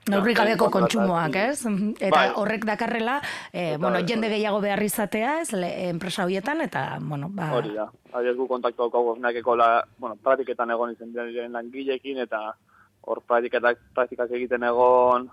[0.10, 1.66] Neurri gabeko kontsumoak, ez?
[1.66, 1.96] Mhm.
[2.00, 2.32] Eta Bai.
[2.36, 4.36] horrek dakarrela, e, Eta bueno, ez, jende hori.
[4.36, 7.52] gehiago behar izatea, ez, le, enpresa horietan, eta, bueno, ba...
[7.56, 7.90] Hori da.
[8.12, 12.56] Adibidez gu kontaktu esnakeko la, bueno, praktiketan egon izen diren langilekin eta
[13.02, 15.30] hor praktiketak, praktikak egiten egon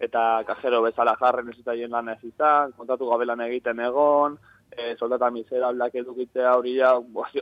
[0.00, 4.38] eta kajero bezala jarren ez zitaien lan ez izan, kontatu gabe lan egiten egon,
[4.70, 6.94] e, soldata miserableak edukitzea hori ja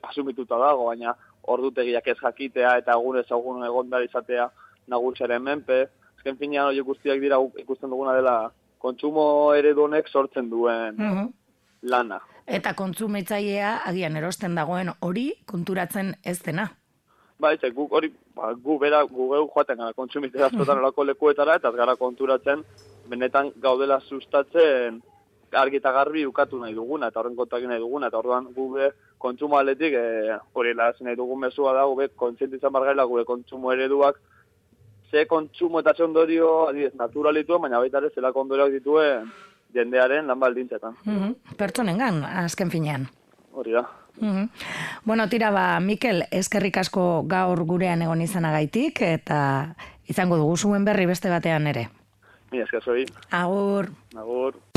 [0.03, 4.49] asumituta dago, baina ordutegiak ez jakitea eta egunez egun egon da izatea
[4.89, 5.87] nagusiaren menpe.
[6.23, 8.35] Ezken finean hori guztiak dira ikusten duguna dela
[8.79, 9.25] kontsumo
[9.59, 11.33] eredu honek sortzen duen Mhm.
[11.83, 12.21] lana.
[12.47, 16.69] Eta kontsumitzailea agian erosten dagoen hori konturatzen ez dena.
[17.41, 21.57] Bai, ze guk hori, ba, gu bera, gu geu joaten gara kontsumitzea askotan olako lekuetara,
[21.57, 22.63] eta gara konturatzen,
[23.09, 25.03] benetan gaudela sustatzen
[25.53, 28.91] argi eta garbi ukatu nahi duguna, eta horren kontak nahi duguna, eta orduan gu be
[29.19, 33.73] kontsumo aletik, e, hori lehazin nahi dugun mesua da, gu be kontzientizan bargaila gure kontsumo
[33.73, 34.21] ereduak,
[35.13, 39.29] ze kontsumo eta ze ondorio, adibidez, naturalitu, baina baita ere zelako ondorioak dituen
[39.75, 40.97] jendearen lan baldintzetan.
[41.05, 41.57] Mhm.
[41.57, 43.07] Pertsonengan, azken finean.
[43.53, 43.85] Hori da.
[44.21, 44.49] Mhm.
[45.05, 49.75] Bueno, tira ba, Mikel, eskerrik asko gaur gurean egon izanagaitik, eta
[50.09, 51.89] izango dugu zuen berri beste batean ere.
[52.53, 53.89] Mi esker zoi, Agur.
[54.17, 54.72] agur.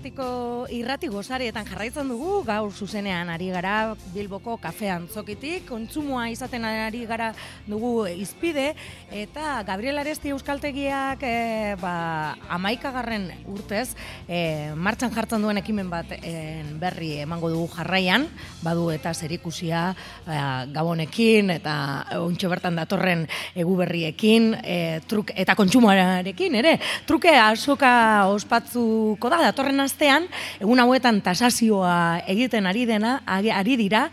[0.00, 7.04] Irratiko irrati gozarietan jarraitzen dugu, gaur zuzenean ari gara Bilboko kafe antzokitik, kontsumoa izaten ari
[7.04, 7.34] gara
[7.66, 8.74] dugu izpide,
[9.12, 13.94] eta Gabriel Aresti Euskaltegiak e, ba, amaikagarren urtez
[14.26, 18.24] e, martxan jartzen duen ekimen bat en, berri emango dugu jarraian,
[18.62, 19.90] badu eta zerikusia
[20.24, 20.40] e,
[20.72, 21.76] gabonekin eta
[22.22, 29.89] ontxo bertan datorren egu berriekin, e, truk, eta kontsumoarekin ere, truke asoka ospatzuko da, datorren
[29.90, 30.28] astean,
[30.62, 34.06] egun hauetan tasazioa egiten ari dena, ari dira,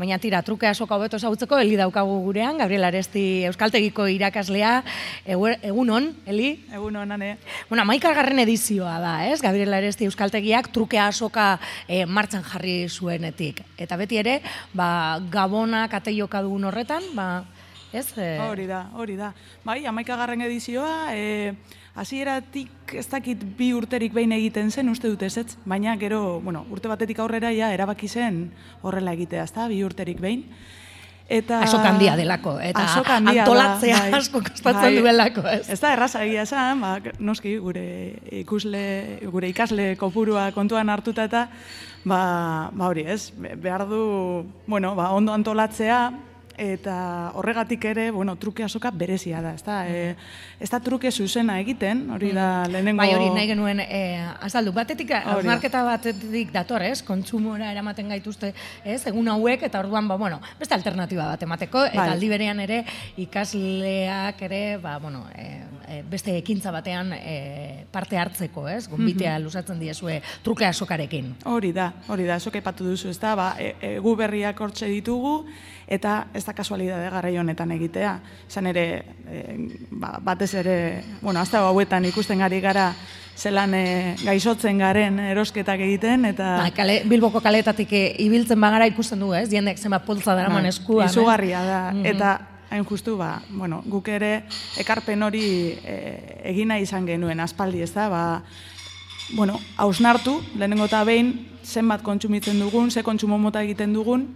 [0.00, 4.80] baina tira, truke asoka hobeto ezagutzeko, Eli daukagu gurean, Gabriel Aresti Euskaltegiko irakaslea,
[5.26, 6.52] egun on, Eli?
[6.72, 7.36] Egun honane.
[7.68, 9.40] Bueno, amaikargarren edizioa da, ez?
[9.44, 11.52] Gabriel Aresti Euskaltegiak truke asoka
[11.86, 13.62] e, martxan jarri zuenetik.
[13.78, 14.40] Eta beti ere,
[14.74, 17.44] ba, gabonak ateioka dugun horretan, ba,
[17.92, 18.08] ez?
[18.16, 19.34] E, Hori da, hori da.
[19.66, 21.54] Bai, amaikagarren edizioa, e,
[22.00, 25.56] hasieratik ez dakit bi urterik behin egiten zen, uste dut ez, ez?
[25.68, 28.46] Baina gero, bueno, urte batetik aurrera ja erabaki zen
[28.82, 29.68] horrela egitea, ezta?
[29.68, 30.46] Bi urterik behin.
[31.30, 32.82] Eta Asok handia delako, eta
[33.14, 34.14] handia da, antolatzea bai.
[34.18, 35.68] asko kostatzen duelako, ez?
[35.70, 37.84] Ez da erraza egia esan, ba, noski gure
[38.40, 38.82] ikusle,
[39.30, 41.44] gure ikasle kopurua kontuan hartuta eta
[42.02, 42.18] ba,
[42.74, 44.00] ba hori ez, be- behar du,
[44.66, 46.00] bueno, ba, ondo antolatzea,
[46.60, 50.14] eta horregatik ere, bueno, truke asoka berezia da, ez da, e,
[50.60, 53.00] ez da truke zuzena egiten, hori da lehenengo...
[53.00, 54.00] Bai, hori nahi genuen e,
[54.44, 54.74] azaldu.
[54.76, 57.00] Batetik, hausnarketa batetik dator, ez?
[57.06, 58.52] Kontsumora eramaten gaituzte,
[58.84, 59.00] ez?
[59.08, 62.10] Egun hauek, eta orduan, ba, bueno, beste alternatiba bat emateko, eta Bai.
[62.18, 62.82] aldi berean ere,
[63.54, 65.48] ikasleak ere, ba, bueno, e,
[65.88, 68.84] e, beste ekintza batean e, parte hartzeko, ez?
[68.88, 69.44] Gonbitea Mhm.
[69.44, 71.34] luzatzen diezue truke asokarekin.
[71.44, 75.46] Hori da, hori da, esok aipatu duzu, ez da, ba, e, egu berriak hortxe ditugu,
[75.90, 78.12] eta ez da kasualidade garai honetan egitea.
[78.48, 78.84] Izan ere,
[79.26, 79.40] e,
[79.90, 80.76] ba, batez ere,
[81.20, 82.92] bueno, azte hauetan ikusten ari gara,
[83.40, 86.52] zelan e, gaixotzen garen erosketak egiten, eta...
[86.62, 89.48] Ba, kale, Bilboko kaletatik e, ibiltzen bagara ikusten du, ez?
[89.50, 91.16] Jendek zenbat poltza daraman Bai, eskuan, ez?
[91.16, 92.06] Izugarria da, Mhm.
[92.06, 92.30] eta
[92.70, 94.44] hain justu, ba, bueno, guk ere
[94.78, 95.42] ekarpen hori
[95.82, 95.96] e,
[96.52, 98.22] egina izan genuen aspaldi, ez da, ba,
[99.34, 104.28] bueno, hausnartu, lehenengo eta behin, zenbat kontsumitzen dugun, ze kontsumo mota egiten dugun,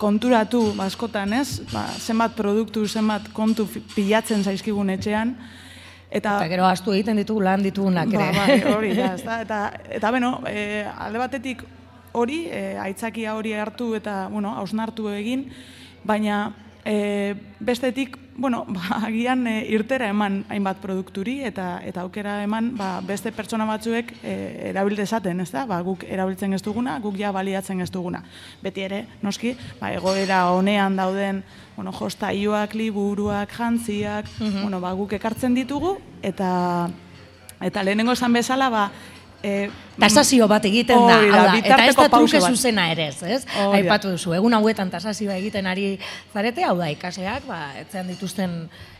[0.00, 5.34] konturatu, askotan, ez, ba, zenbat produktu, zenbat kontu pilatzen zaizkigun etxean,
[6.08, 6.38] eta...
[6.40, 8.30] Eta gero astu egiten ditugu lan ditugunak ere.
[8.36, 9.40] Ba, bai, hori da, ezta?
[9.44, 9.60] Eta,
[10.00, 11.62] eta beno, e, alde batetik
[12.16, 15.46] hori, e, aitzakia hori hartu eta, bueno, hausnartu egin,
[16.08, 16.42] baina
[16.84, 22.88] e, bestetik, bueno, ba, agian e, irtera eman hainbat produkturi eta eta aukera eman ba,
[23.04, 24.34] beste pertsona batzuek e,
[24.72, 25.66] erabil dezaten, ez da?
[25.68, 28.24] Ba, guk erabiltzen ez duguna, guk ja baliatzen ez duguna.
[28.64, 31.44] Beti ere, noski, ba, egoera honean dauden
[31.76, 36.50] bueno, jostailuak, liburuak, jantziak, bueno, ba, guk ekartzen ditugu, eta
[37.60, 38.88] eta lehenengo esan bezala, ba,
[39.42, 39.70] e,
[40.00, 43.40] Tasazio bat egiten da, hau da, eta ez da truke zuzena ere, ez, ez?
[43.48, 43.66] Da.
[43.76, 45.90] Aipatu duzu, egun hauetan tasazioa egiten ari
[46.32, 48.56] zarete, hau da, ikaseak, ba, etzean dituzten,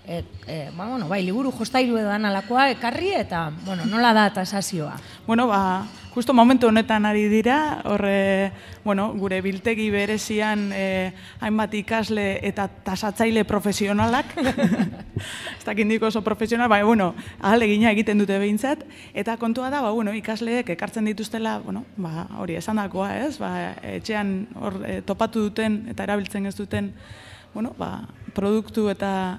[0.06, 4.96] e, e, ba, bueno, bai, liburu jostailu edo analakoa ekarri, eta, bueno, nola da tasazioa?
[5.26, 8.52] Bueno, ba, justo momentu honetan ari dira, horre,
[8.84, 14.34] bueno, gure biltegi berezian eh, hainbat ikasle eta tasatzaile profesionalak,
[15.58, 18.84] ez dakit nik oso profesional, baina, bueno, ahal egina egiten dute behintzat,
[19.14, 23.76] eta kontua da, ba, bueno, ikasleek ekartzen dituztela, bueno, ba, hori esan dakoa, ez, ba,
[23.94, 26.94] etxean hor eh, topatu duten eta erabiltzen ez duten,
[27.54, 29.38] bueno, ba, produktu eta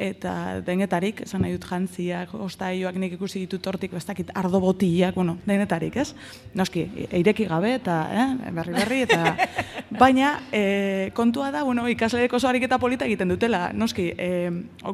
[0.00, 5.36] eta denetarik, esan nahi dut jantziak, ostaioak nik ikusi ditut hortik, bestakit ardo botiak, bueno,
[5.46, 6.14] denetarik, ez?
[6.56, 9.34] Noski, eireki gabe eta, eh, berri berri, eta
[10.00, 14.30] baina e, kontua da, bueno, ikasleek oso ariketa polita egiten dutela, noski, e,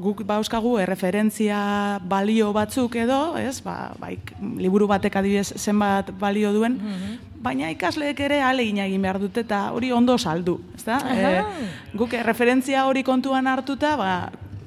[0.02, 3.60] guk bauzkagu erreferentzia balio batzuk edo, ez?
[3.62, 6.80] Ba, ba, ik- liburu batek adibidez zenbat balio duen,
[7.46, 10.98] baina ikasleek ere alegina egin behar dute eta hori ondo saldu, ezta?
[11.14, 11.44] E,
[11.94, 14.10] guk referentzia hori kontuan hartuta, ba,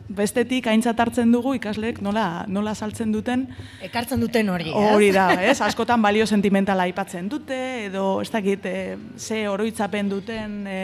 [0.09, 3.45] bestetik aintzat hartzen dugu ikasleek nola, nola saltzen duten
[3.85, 4.91] Ekartzen duten hori, ez?
[4.93, 5.59] hori da, ez?
[5.61, 8.77] Askotan balio sentimentala aipatzen dute edo ez dakit e,
[9.17, 10.79] ze oroitzapen duten e,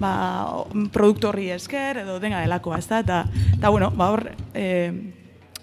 [0.00, 0.14] ba,
[0.92, 3.02] produktu horri esker edo denga delakoa, ez da?
[3.04, 3.20] Eta,
[3.58, 4.66] eta bueno, ba hor e,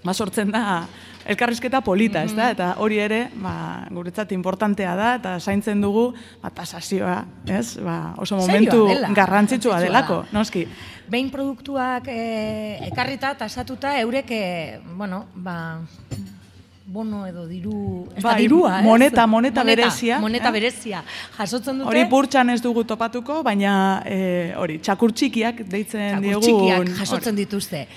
[0.04, 0.84] ba sortzen da
[1.26, 2.50] elkarrizketa polita, ez da?
[2.52, 7.78] Eta hori ere, ba, guretzat importantea da, eta zaintzen dugu, ba, tasazioa, ez?
[7.84, 10.66] Ba, oso momentu dela, garrantzitsua delako, noski.
[11.12, 15.80] Behin produktuak e, ekarrita, tasatuta, eurek, e, bueno, ba,
[16.92, 18.86] bono edo diru, ez da Bai, dirua, ez?
[18.86, 20.52] moneta- moneta berezia, Moneta eh?
[20.52, 21.04] berezia.
[21.38, 26.42] Jasotzen dute, Hori burtsan ez dugu topatuko, baina e, hori, txakur txikiak deitzen diogun.
[26.44, 27.88] txikiak jasotzen dituzte.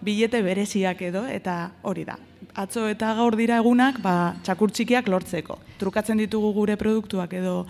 [0.00, 2.16] Bilete bereziak edo, eta hori da.
[2.58, 5.58] Atzo eta gaur dira egunak, ba, txakur txikiak lortzeko.
[5.78, 7.66] Trukatzen ditugu gure produktuak edo,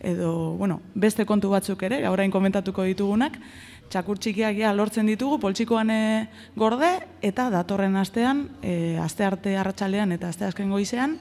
[0.00, 3.38] edo bueno, beste kontu batzuk ere, orain komentatuko ditugunak,
[3.92, 6.00] txakur txikiak ja lortzen ditugu, poltsikoan e,
[6.56, 6.90] gorde,
[7.22, 11.18] eta datorren astean, e, aste arte arratsalean eta aste azken goizean,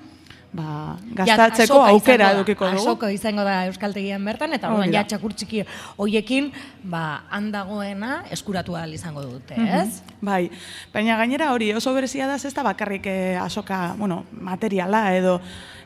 [0.54, 2.82] ba, gastatzeko asoka aukera edukiko dugu.
[2.82, 5.02] Asoko izango da Euskaltegian bertan, eta orduan da.
[5.02, 5.64] ja txakur txiki
[5.98, 6.52] hoiekin,
[6.90, 10.04] ba, handagoena eskuratu ahal izango dute, ez?
[10.22, 10.48] Bai,
[10.94, 15.40] baina gainera hori oso berezia da, ez da bakarrik eh, asoka, bueno, materiala edo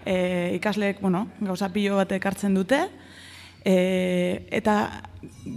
[0.06, 2.84] eh, ikasleek, bueno, gauza pilo bat ekartzen dute,
[3.64, 4.80] eh, eta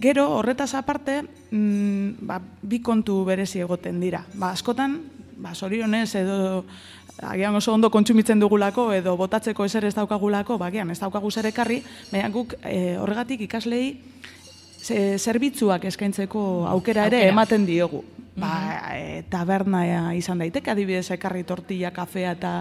[0.03, 4.25] gero horretaz aparte, mm, ba, bi kontu berezi egoten dira.
[4.35, 5.01] Ba, askotan,
[5.41, 6.65] ba, sorionez edo
[7.23, 11.47] agian oso ondo kontsumitzen dugulako edo botatzeko ezer ez daukagulako, ba, agian ez daukagu zer
[11.47, 14.01] ekarri, baina guk eh, horregatik ikaslei
[14.81, 17.33] ze, zerbitzuak eskaintzeko aukera ere Aukera.
[17.33, 18.05] ematen diogu.
[18.37, 19.83] Ba, e, taberna
[20.15, 22.53] izan daiteke, adibidez ekarri tortilla, kafea eta,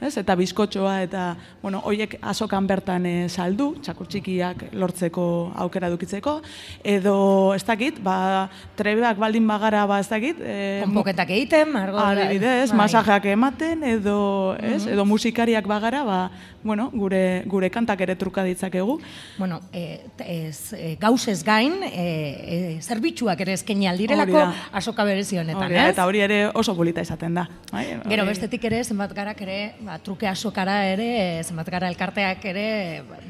[0.00, 1.24] ez, eta bizkotxoa eta,
[1.62, 5.26] bueno, hoiek azokan bertan e, saldu, txakur txikiak lortzeko
[5.66, 6.38] aukera dukitzeko,
[6.84, 7.16] edo,
[7.56, 8.48] ez dakit, ba,
[8.78, 12.00] trebeak baldin bagara, ba, ez dakit, e, Konpoketak egiten, margo.
[12.02, 12.82] Adibidez, bai.
[12.84, 14.18] masajeak ematen edo,
[14.60, 16.20] ez, edo musikariak bagara, ba,
[16.66, 18.98] bueno, gure gure kantak ere truka ditzakegu.
[19.38, 24.42] Bueno, e, ez, gauzez gain, e, e, zerbitzuak ere eskaini aldirelako
[24.76, 25.90] asoka berezi honetan, Hori ez?
[25.94, 27.46] eta hori ere oso polita izaten da.
[27.72, 31.08] Bai, Gero bestetik ere, zenbat garak ere, ba, truke asokara ere,
[31.46, 32.66] zenbat gara elkarteak ere,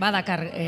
[0.00, 0.66] badakar e,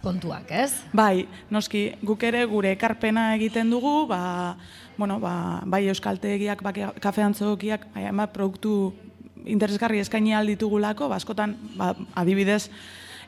[0.00, 0.70] kontuak, ez?
[0.96, 4.56] Bai, noski, guk ere gure ekarpena egiten dugu, ba,
[4.96, 8.94] bueno, ba, bai euskaltegiak, bai kafe antzokiak, bai, produktu
[9.44, 12.66] interesgarri eskaini alditugulako, ba, askotan, ba, adibidez,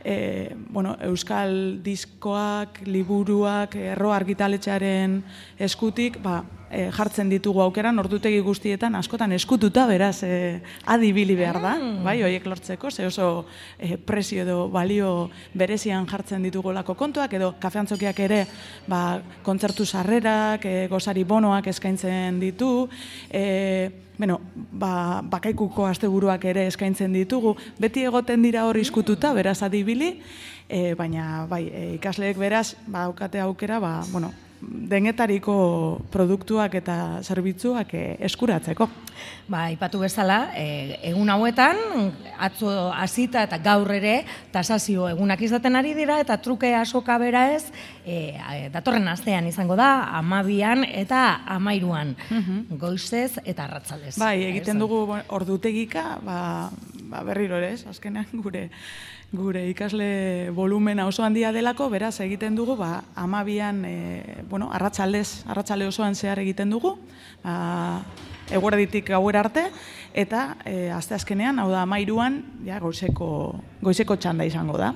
[0.04, 5.20] e, bueno, euskal diskoak, liburuak, erro argitaletxearen
[5.62, 6.40] eskutik, ba,
[6.72, 10.60] e, jartzen ditugu aukeran ordutegi guztietan askotan eskututa beraz e,
[10.90, 13.44] adibili behar da, bai, hoiek lortzeko, ze oso
[13.78, 18.46] e, prezio edo balio berezian jartzen ditugolako kontuak edo kafeantzokiak ere
[18.88, 22.88] ba, kontzertu sarrerak, e, gozari bonoak eskaintzen ditu,
[23.30, 30.12] e, Bueno, ba, bakaikuko asteburuak ere eskaintzen ditugu, beti egoten dira hor iskututa, beraz adibili,
[30.68, 34.30] e, baina bai, e, ikasleek beraz, ba, aukate aukera, ba, bueno,
[34.62, 35.54] denetariko
[36.12, 38.86] produktuak eta zerbitzuak eh, eskuratzeko.
[39.50, 41.76] Ba, ipatu bezala, e, egun hauetan,
[42.42, 44.22] atzo hasita eta gaur ere,
[44.54, 47.64] tasazio egunak izaten ari dira, eta truke asoka bera ez,
[48.06, 52.14] e, datorren astean izango da, amabian eta amairuan,
[52.70, 54.16] goizez eta arratzalez.
[54.22, 56.70] Bai, egiten dugu ordutegika, ba,
[57.10, 58.68] ba berriro ere, ez, azkenean gure
[59.32, 65.88] gure ikasle volumena oso handia delako, beraz egiten dugu, ba, amabian, e, bueno, arratsaldez, arratsalde
[65.88, 66.98] osoan zehar egiten dugu,
[67.42, 68.02] ba,
[68.52, 69.64] eguerditik gauera arte,
[70.12, 73.30] eta e, aste azkenean, hau da, amairuan, ja, goizeko,
[73.80, 74.92] goizeko txanda izango da.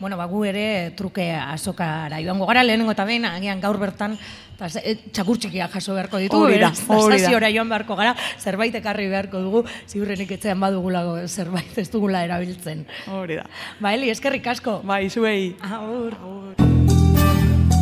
[0.00, 4.16] Bueno, ba, gu ere truke azokara joango gara, lehenengo eta behin, agian gaur bertan,
[4.58, 9.40] ta, e, txakur txikiak jaso beharko ditu, beraz, tasaziora joan beharko gara, zerbait ekarri beharko
[9.44, 12.84] dugu, ziurrenik etxean badugula zerbait ez dugula erabiltzen.
[13.14, 13.46] Hori da.
[13.80, 14.80] Ba, Eli, eskerrik asko.
[14.84, 15.54] Bai, zuei.
[15.62, 16.18] Agur.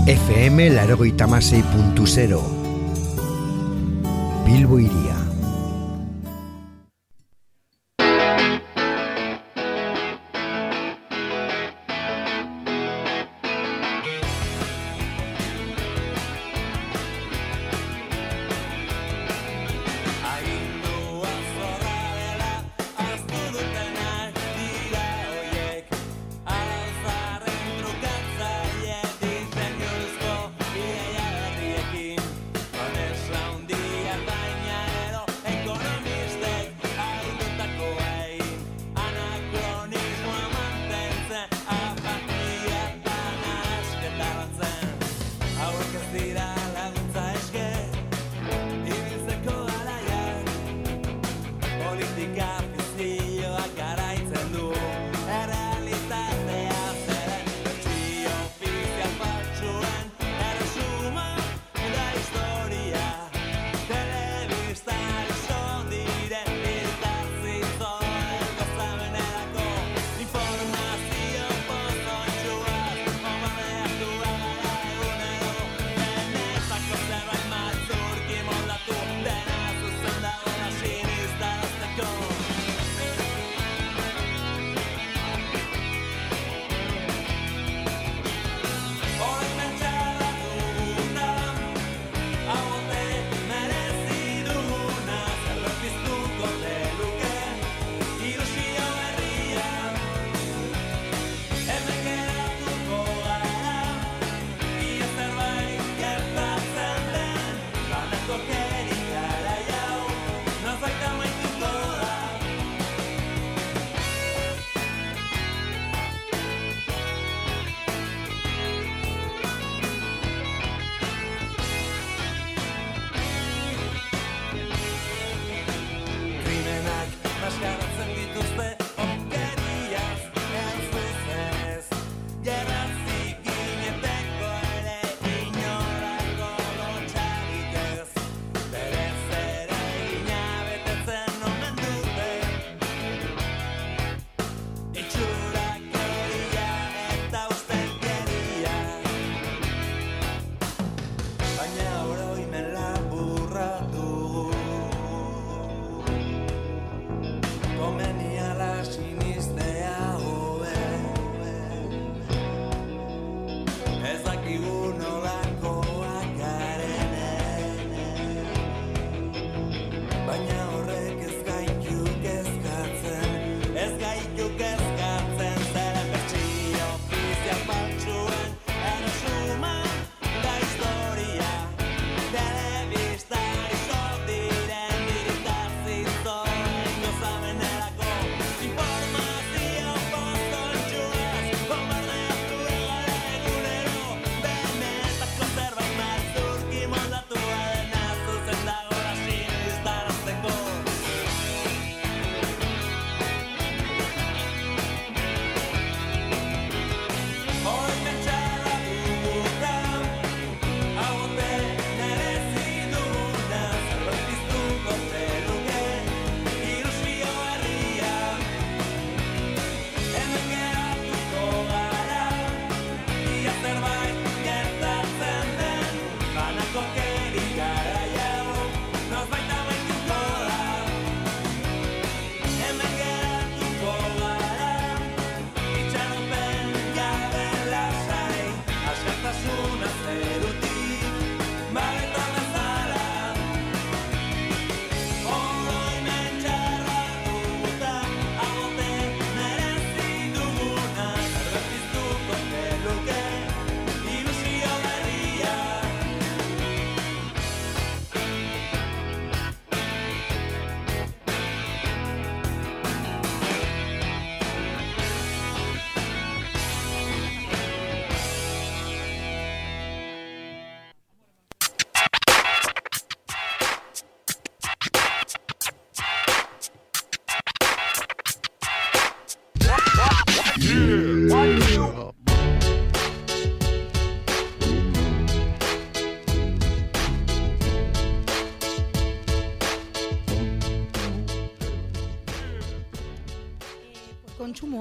[0.06, 2.42] FM Larogeita Masei puntu zero.
[4.44, 5.16] Bilbo iria.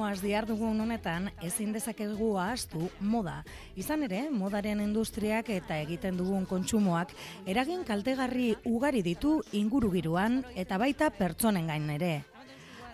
[0.01, 3.43] Buruz diardugun honetan ezin dezakegu ahaztu moda.
[3.77, 7.13] Izan ere, modaren industriak eta egiten dugun kontsumoak
[7.45, 12.23] eragin kaltegarri ugari ditu ingurugiruan eta baita pertsonen gain ere.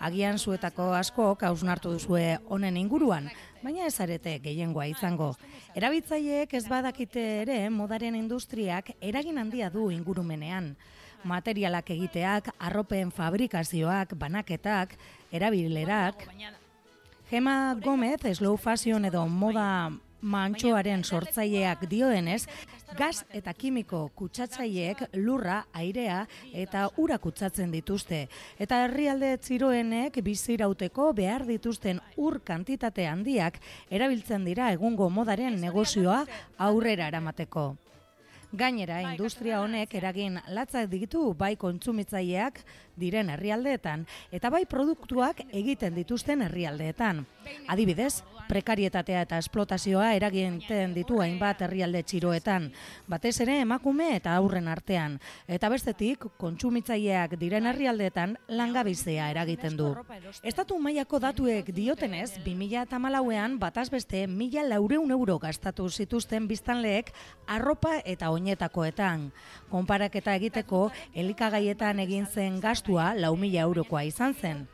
[0.04, 3.30] Agian zuetako asko kausnartu duzue honen inguruan,
[3.62, 5.32] baina ez arete gehiengoa izango.
[5.74, 10.74] Erabitzaileek ez badakite ere modaren industriak eragin handia du ingurumenean.
[11.24, 14.94] Materialak egiteak, arropen fabrikazioak, banaketak,
[15.32, 16.28] erabilerak,
[17.30, 19.90] Gema Gomez, slow fashion edo moda
[20.24, 22.46] mantxoaren sortzaileak dioenez,
[22.96, 26.22] gas eta kimiko kutsatzaileek lurra, airea
[26.56, 28.22] eta ura kutsatzen dituzte.
[28.56, 33.60] Eta herrialde txiroenek bizirauteko behar dituzten ur kantitate handiak
[33.90, 36.24] erabiltzen dira egungo modaren negozioa
[36.56, 37.74] aurrera eramateko.
[38.52, 42.62] Gainera, industria honek eragin latzak ditu bai kontsumitzaileak
[42.96, 47.26] diren herrialdeetan eta bai produktuak egiten dituzten herrialdeetan.
[47.68, 52.70] Adibidez, prekarietatea eta esplotazioa eraginten ditu hainbat herrialde txiroetan,
[53.06, 59.90] batez ere emakume eta aurren artean, eta bestetik kontsumitzaileak diren herrialdeetan langabizea eragiten du.
[60.42, 67.12] Estatu mailako datuek diotenez, 2008an bataz beste mila laureun euro gastatu zituzten biztanleek
[67.46, 69.30] arropa eta oinetakoetan.
[69.70, 74.66] Konparaketa egiteko, elikagaietan egin zen gastua lau mila eurokoa izan zen.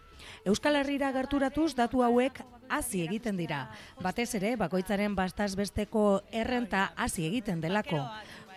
[0.45, 3.69] Euskal Herrira gerturatuz datu hauek hasi egiten dira.
[4.03, 8.01] Batez ere, bakoitzaren bastaz besteko errenta hasi egiten delako.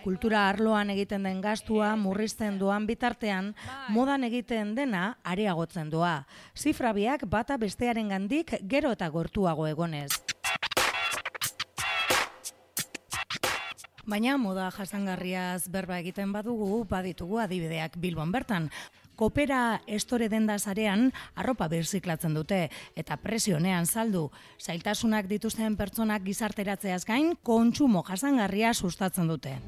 [0.04, 3.52] Kultura arloan egiten den gastua murrizten doan bitartean,
[3.90, 6.22] modan egiten dena areagotzen doa.
[6.56, 10.12] Zifra biak bata bestearen gandik gero eta gortuago egonez.
[14.08, 18.70] Baina moda jasangarriaz berba egiten badugu, baditugu adibideak Bilbon bertan.
[19.18, 24.28] Kopera estore denda zarean arropa birziklatzen dute eta presionean saldu.
[24.62, 29.58] Zailtasunak dituzten pertsonak gizarteratzeaz gain kontsumo jasangarria sustatzen dute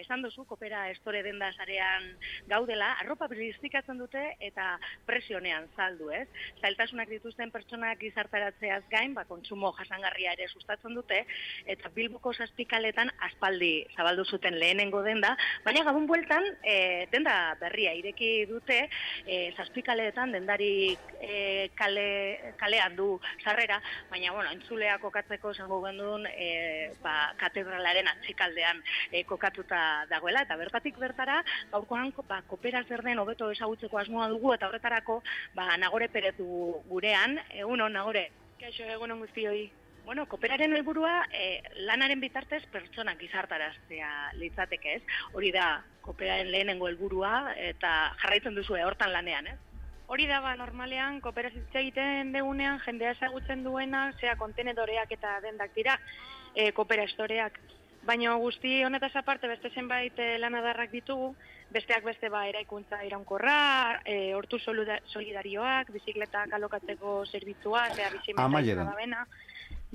[0.00, 2.06] esan duzu, kopera estore denda sarean
[2.50, 4.70] gaudela, arropa biristikatzen dute eta
[5.06, 6.26] presionean saldu, ez?
[6.62, 11.22] Zailtasunak dituzten pertsonak gizartaratzeaz gain, ba, kontsumo jasangarria ere sustatzen dute,
[11.66, 15.34] eta bilboko zazpikaletan aspaldi zabaldu zuten lehenengo denda,
[15.64, 18.80] baina gabun bueltan e, denda berria ireki dute,
[19.26, 23.10] e, zazpikaletan dendari e, kale, kalean du
[23.44, 23.80] sarrera,
[24.12, 28.82] baina, bueno, entzuleak kokatzeko zango gendun, e, ba, katedralaren atzikaldean
[29.12, 34.54] e, kokatuta dagoela eta bertatik bertara gaurkoan ba kopera zer den hobeto ezagutzeko asmoa dugu
[34.54, 35.22] eta horretarako
[35.54, 36.46] ba nagore peretu
[36.88, 38.30] gurean egun on nagore
[38.60, 39.70] kaixo egun on guztioi
[40.08, 44.08] Bueno, kooperaren helburua e, lanaren bitartez pertsonak gizartaraztea
[44.40, 45.02] litzateke, ez?
[45.36, 47.90] Hori da kooperaren lehenengo helburua eta
[48.22, 49.58] jarraitzen duzu hortan lanean, ez?
[50.08, 55.98] Hori da ba, normalean, kooperazitza egiten degunean, jendea ezagutzen duena, zea kontenedoreak eta dendak dira,
[56.54, 57.60] e, kooperastoreak.
[58.08, 61.26] Baina guzti honetaz aparte beste zenbait eh, lanadarrak ditugu,
[61.74, 63.56] besteak beste ba eraikuntza iraunkorra,
[64.08, 69.26] e, hortu solidarioak, bizikletak alokatzeko zerbitzua, zea bizimeta da bena,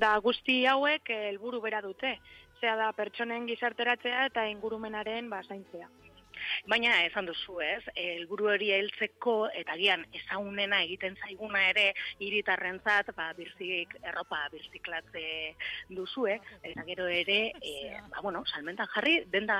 [0.05, 2.13] da guzti hauek eh, helburu bera dute,
[2.61, 5.89] zea da pertsonen gizarteratzea eta ingurumenaren ba, zaintzea.
[6.71, 11.85] Baina esan duzu ez, helburu hori heltzeko eta gian ezagunena egiten zaiguna ere
[12.19, 15.25] hiritarrentzat ba, birzik, erropa birziklatze
[15.89, 19.59] duzue, eta gero ere, e, ba, bueno, salmentan jarri denda,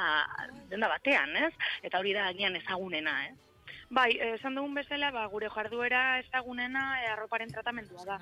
[0.71, 1.53] denda batean, ez?
[1.83, 3.52] Eta hori da gian ezagunena, ez?
[3.93, 8.17] Bai, esan dugun bezala, ba, gure jarduera ezagunena e, arroparen tratamendua da.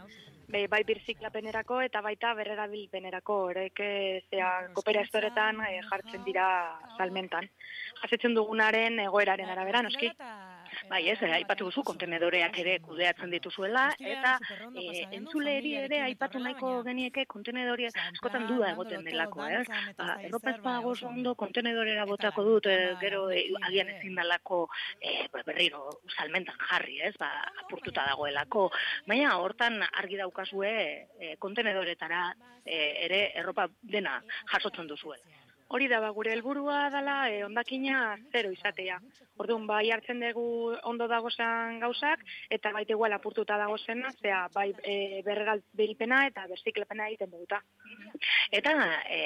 [0.51, 3.91] Bai, bai birziklapenerako eta baita berrerabilpenerako, ereke
[4.29, 6.47] zea kopera estoretan e, jartzen dira
[6.97, 7.47] salmentan
[8.01, 10.11] jasetzen dugunaren egoeraren arabera, noski.
[10.89, 14.33] Bai, ez, eh, aipatu duzu kontenedoreak ere kudeatzen dituzuela, eta
[14.75, 19.65] e, entzuleri ere aipatu nahiko genieke kontenedori askotan duda egoten delako, ez?
[19.97, 20.53] Ba, Europa
[20.91, 24.63] ez ondo kontenedorera botako dut, e, gero e, agian ezin dalako
[24.99, 27.13] e, berriro salmentan jarri, ez?
[27.19, 27.31] Ba,
[27.65, 28.69] apurtuta dagoelako.
[29.07, 30.73] Baina hortan argi daukazue
[31.19, 32.31] e, kontenedoretara
[32.65, 34.19] e, ere erropa dena
[34.53, 35.40] jasotzen duzuela.
[35.71, 38.97] Hori da, ba, gure helburua dela e, ondakina zero izatea.
[39.39, 45.21] Orduan, bai hartzen dugu ondo dagozan gauzak, eta baita igual apurtuta dagozena, zea bai e,
[45.23, 47.61] berregal bilpena eta berziklepena egiten duguta.
[48.59, 48.73] Eta
[49.07, 49.21] e,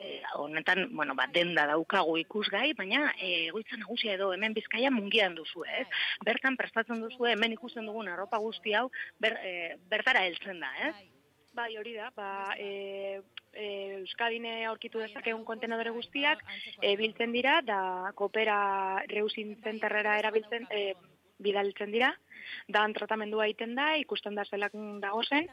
[0.00, 5.36] e, honetan, bueno, ba, denda daukagu ikusgai, baina e, goitza nagusia edo hemen bizkaia mungian
[5.36, 5.84] duzu, ez?
[6.24, 8.88] Bertan prestatzen duzu, hemen ikusten dugun arropa guzti hau,
[9.20, 10.96] ber, e, bertara heltzen da, ez?
[11.56, 13.22] Bai, hori da, ba, e,
[13.56, 13.66] e,
[14.02, 16.42] Euskadine aurkitu dezakegun kontenedore guztiak
[16.82, 17.78] e, biltzen dira da
[18.18, 18.58] kopera
[19.12, 20.82] reusin zenterrera erabiltzen e,
[21.46, 22.10] bidaltzen dira,
[22.68, 25.48] da tratamendua egiten da, ikusten da zelak dago zen,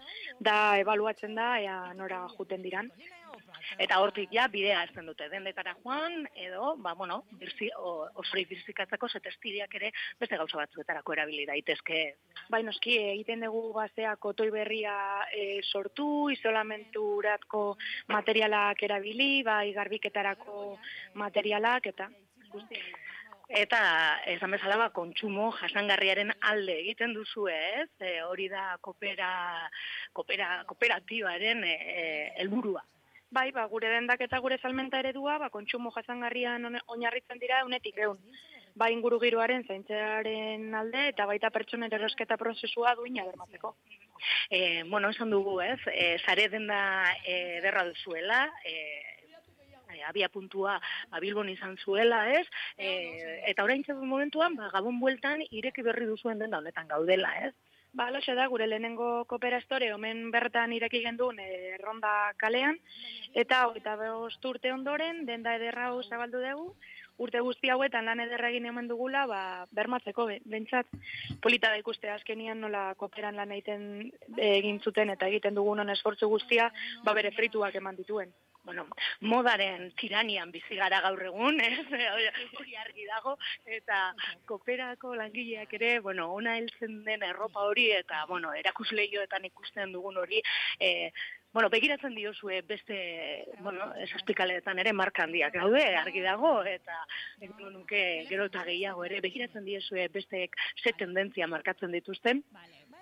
[0.50, 2.92] da ebaluatzen da, ea nora juten diran.
[3.82, 9.10] Eta hortik ja bidea ezten dute dendetara joan edo ba bueno, birzi o ofri birzikatzeko
[9.10, 12.02] setestidiak ere beste gauza batzuetarako erabili daitezke.
[12.54, 14.96] Bai, noski egiten dugu basea kotoi berria
[15.32, 17.64] e, sortu, isolamenturatko
[18.14, 20.78] materialak erabili, bai garbiketarako
[21.24, 22.10] materialak eta.
[23.54, 23.80] Eta
[24.32, 29.34] esan bezala ba, kontsumo jasangarriaren alde egiten duzu ez, e, hori da kopera,
[30.14, 32.06] kopera, kooperatibaren e, e,
[32.42, 32.82] helburua.
[33.34, 38.20] Bai, ba, gure dendak eta gure salmenta eredua, ba, kontsumo jasangarrian oinarritzen dira unetik egun.
[38.78, 43.74] Ba, inguru giroaren zaintzearen alde eta baita pertsonen erosketa prozesua duina bermatzeko.
[44.50, 44.60] E,
[44.92, 46.80] bueno, esan dugu ez, e, zare denda
[47.26, 48.78] e, derra duzuela, e,
[50.08, 50.78] abia puntua
[51.10, 52.46] ba, Bilbon izan zuela, ez?
[52.78, 52.94] E,
[53.50, 57.54] eta orain momentuan, ba, gabon bueltan ireki berri duzuen denda honetan gaudela, ez?
[57.94, 62.80] Ba, loxe da, gure lehenengo kooperastore, omen bertan ireki genduen e, ronda kalean,
[63.38, 66.72] eta eta behost urte ondoren, denda ederra zabaldu dugu,
[67.22, 69.42] urte guzti hauetan lan ederra egin eman dugula, ba,
[69.72, 70.26] bermatzeko,
[70.56, 70.90] bentsat,
[71.44, 76.32] polita da ikuste azkenian nola kooperan lan egiten egin zuten eta egiten dugun on esfortzu
[76.34, 76.72] guztia,
[77.06, 78.34] ba, bere frituak eman dituen
[78.64, 78.86] bueno,
[79.22, 81.86] modaren tiranian bizi gara gaur egun, ez?
[82.60, 83.38] Hori argi dago
[83.78, 84.02] eta
[84.50, 90.44] kooperako langileak ere, bueno, ona heltzen den erropa hori eta bueno, erakusleioetan ikusten dugun hori,
[90.80, 91.10] eh
[91.54, 92.96] Bueno, begiratzen diozue beste,
[93.60, 96.96] bueno, esazpikaletan ere marka handiak gaude, argi dago, eta
[97.46, 100.48] egin nuke gero eta gehiago ere, begiratzen diozue beste
[100.82, 102.42] ze tendentzia markatzen dituzten.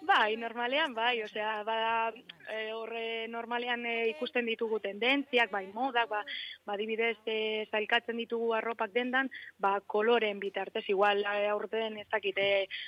[0.01, 2.11] Bai, normalean, bai, osea, ba,
[2.49, 6.23] e, horre normalean e, ikusten ditugu tendentziak, bai, modak, ba,
[6.65, 9.29] ba dibidez, e, zailkatzen ditugu arropak dendan,
[9.61, 12.47] ba, koloren bitartez, igual, e, aurten ez dakite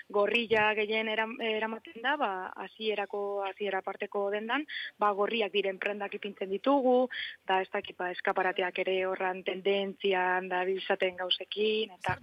[0.10, 2.32] gorrilla gehien eram, eramaten da, ba,
[2.66, 4.66] azierako, aziera parteko dendan,
[4.98, 7.12] ba, gorriak diren prendak ipintzen ditugu,
[7.46, 12.18] da ez dakit, ba, eskaparateak ere horran tendentzian, da, bizaten gauzekin, eta...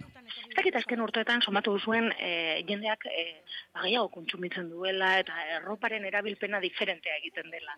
[0.51, 3.27] Ez dakit azken urteetan, somatu duzuen, e, jendeak, e,
[3.71, 7.77] ba, gehiago kontsumitzen du duela eta erroparen erabilpena diferentea egiten dela.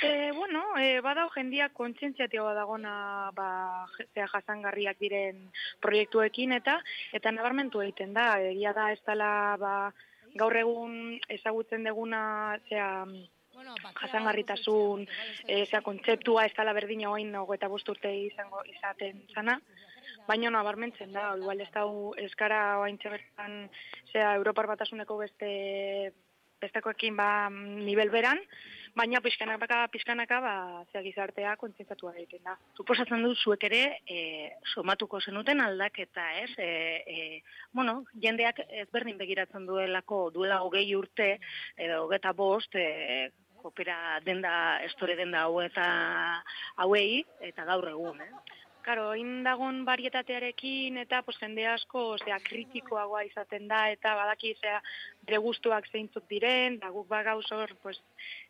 [0.00, 3.48] E, bueno, e, badao jendia kontzientziatioa dagona ba,
[4.14, 5.48] zea jasangarriak diren
[5.82, 6.76] proiektuekin eta
[7.18, 8.28] eta nabarmentu egiten da.
[8.52, 9.74] Egia da ez dela ba,
[10.38, 12.22] gaur egun ezagutzen deguna
[12.68, 12.92] zea,
[13.98, 15.04] jasangarritasun
[15.48, 19.58] e, zea, kontzeptua ez dela berdina oin nago eta urte izango izaten zana.
[20.28, 21.84] Baina nabarmentzen da, igual ez da
[22.20, 23.60] eskara oaintxe bertan,
[24.12, 25.52] zera, Europar batasuneko beste
[26.60, 28.40] bestekoekin ba nivel beran,
[28.98, 30.54] baina pizkanaka pizkanaka ba
[30.92, 32.56] zea gizartea kontzientzatua egiten da.
[32.76, 34.18] Suposatzen dut zuek ere e,
[34.74, 36.50] somatuko zenuten aldaketa, ez?
[36.58, 36.70] E,
[37.06, 41.36] e, bueno, jendeak ezberdin begiratzen duelako duela hogei urte
[41.76, 43.30] edo hogeta bost e,
[43.62, 44.52] kopera denda,
[44.86, 45.86] estore denda hau eta
[46.84, 48.32] hauei, eta gaur egun, eh?
[48.88, 54.78] Karo, indagon varietatearekin eta pues, jende asko osea, kritikoagoa izaten da eta badaki zea
[55.28, 57.98] bere guztuak zeintzuk diren, da guk bagauz hor pues,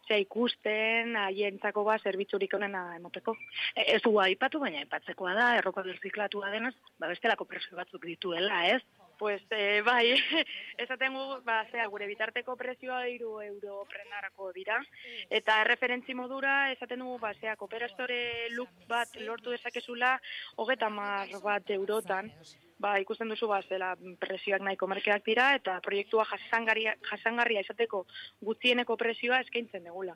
[0.07, 3.35] zea ikusten, haientzako ba, zerbitzurik onena emoteko.
[3.75, 8.63] E, ez du aipatu, baina aipatzekoa da, erroko birziklatua denaz, ba, bestelako presio batzuk dituela,
[8.77, 8.83] ez?
[9.19, 10.15] Pues, eh, bai,
[10.79, 14.79] esaten gu, ba, zera, gure bitarteko prezioa iru euro prendarako dira.
[15.41, 18.21] Eta referentzi modura, esaten dugu, ba, zera, kooperastore
[18.55, 20.15] look bat lortu dezakezula,
[20.57, 22.31] hogeta mar bat eurotan.
[22.79, 28.07] Ba, ikusten duzu, ba, zela, prezioak nahiko merkeak dira, eta proiektua jasangarria, jasangarria esateko
[28.51, 30.15] gutzieneko prezioa eskaintzen degula.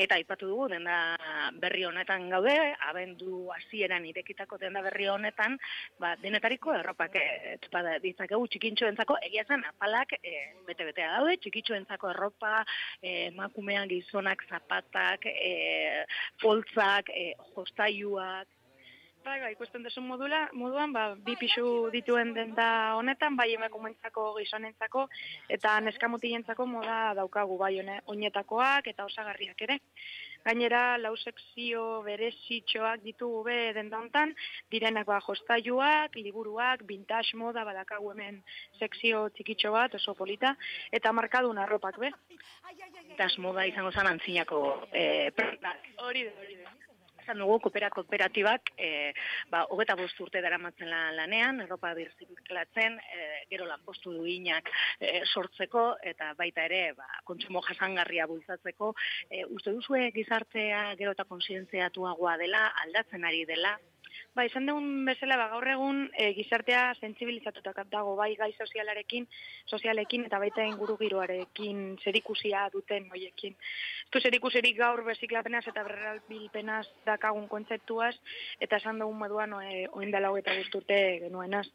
[0.00, 1.16] Eta aipatu dugu denda
[1.62, 2.54] berri honetan gaude,
[2.88, 5.58] abendu hasieran irekitako denda berri honetan,
[6.02, 10.34] ba, denetariko erropak ez eh, ditzakegu txikintxoentzako egia zen apalak e,
[10.68, 12.54] bete-betea daude, txikintxoentzako erropa,
[13.00, 15.52] e, emakumean gizonak zapatak, e,
[16.42, 18.48] foltzak, e, jostaiuak,
[19.22, 21.64] Bai, bai, ikusten desun modula, moduan, ba, bi pixu
[21.94, 22.66] dituen denda
[22.98, 25.04] honetan, bai emakumentzako gizonentzako,
[25.56, 27.76] eta neskamutientzako moda daukagu, bai
[28.10, 29.78] oinetakoak eta osagarriak ere.
[30.42, 34.34] Gainera, lau sekzio berezitxoak ditugu be denda honetan,
[34.74, 38.42] direnak ba, jostaiuak, liburuak, vintage moda, badakagu hemen
[38.80, 40.56] sekzio txikitxo bat, oso polita,
[40.90, 42.10] eta markadun arropak be.
[42.98, 46.91] Vintage moda izango zan antzinako eh, Hori da, hori da.
[47.26, 49.12] Zan dugu, kopera kooperatibak, e,
[49.50, 55.22] ba, hogeta bost urte dara matzen lanean, Europa birziklatzen, e, gero lan postu duinak e,
[55.26, 58.92] sortzeko, eta baita ere, ba, kontsumo jasangarria bultzatzeko.
[59.30, 63.76] E, uste duzue gizartea gero eta konsientziatuagoa dela, aldatzen ari dela,
[64.32, 69.26] Ba, izan dugun bezala, ba, gaur egun e, gizartea sentsibilizatutak dago, bai gai sozialarekin,
[69.68, 73.58] sozialekin eta baita inguru giroarekin zerikusia duten hoiekin.
[74.08, 78.14] Du zerikusirik gaur beziklapenaz eta berralbilpenaz dakagun kontzeptuaz,
[78.64, 81.66] eta esan dugun moduan e, oin dela eta guzturte genuenaz.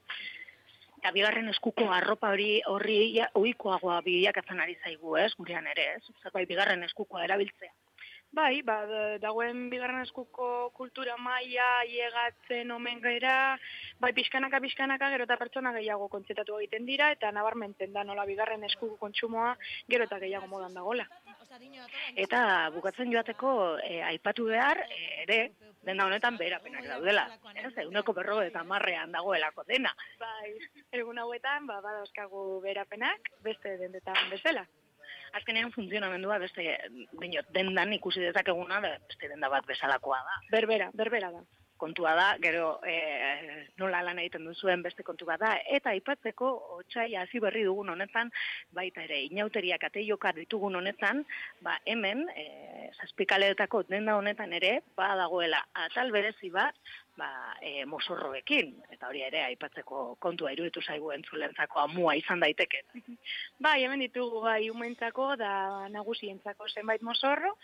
[0.98, 3.02] Eta bigarren eskuko arropa hori horri
[3.38, 6.32] ohikoagoa bilakatzen ari zaigu, ez, gurean ere, ez?
[6.34, 7.76] Bai, bigarren eskukoa erabiltzea.
[8.38, 13.58] Bai, ba, da- dagoen bigarren eskuko kultura maila iegatzen omen gera,
[14.04, 18.68] bai pixkanaka pixkanaka gero eta pertsona gehiago kontzetatu egiten dira eta nabarmentzen da nola bigarren
[18.70, 19.56] eskuko kontsumoa
[19.90, 21.08] gero eta gehiago modan dagola.
[22.28, 22.42] Eta
[22.78, 24.84] bukatzen joateko e, aipatu behar
[25.24, 25.40] ere
[25.88, 27.26] denda honetan beherapenak daudela.
[27.56, 29.96] Ez, eguneko berro eta marrean dagoelako dena.
[30.22, 30.54] Bai,
[31.02, 34.68] egun hauetan, ba, badauzkagu berapenak, beste dendetan bezala.
[35.36, 36.66] Azkenean funtzionamendua beste
[37.22, 40.42] dinot, dendan ikusi dezakeguna da beste denda bat bezalakoa da.
[40.52, 41.46] Berbera, berbera da.
[41.78, 42.94] Kontua da, gero e,
[43.78, 46.50] nola lan egiten duzuen beste kontu bat da, eta aipatzeko
[46.80, 48.32] otxai hasi berri dugun honetan,
[48.74, 51.22] baita ere, inauteriak ateioka ditugun honetan,
[51.62, 52.48] ba, hemen, e,
[52.98, 56.74] zazpikaleetako denda honetan ere, ba dagoela atal berezi bat,
[57.18, 62.84] ba, e, mosorroekin, eta hori ere aipatzeko kontua iruditu zaigu entzulentzako amua izan daiteke.
[63.66, 65.52] Bai, hemen ditugu bai umentzako da
[65.90, 67.56] nagusientzako zenbait mozorro,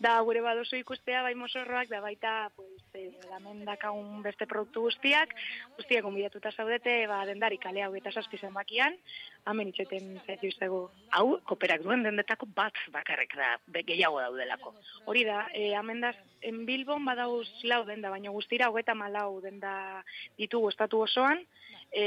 [0.00, 5.34] da gure baduzu ikustea bai mozorroak, da baita pues, e, lamen dakagun beste produktu guztiak,
[5.76, 8.96] guztiak gonbidatuta zaudete, ba, dendari kale hau eta zazpi zenbakian,
[9.46, 10.82] hemen itxeten zaitu izego.
[11.12, 14.74] Hau, koperak duen dendetako bat bakarrik da, gehiago daudelako.
[15.10, 19.74] Hori da, e, amendaz, en Bilbon badauz lau denda, baina guztira hogeta malau denda
[20.38, 21.42] ditugu estatu osoan.
[21.92, 22.06] E,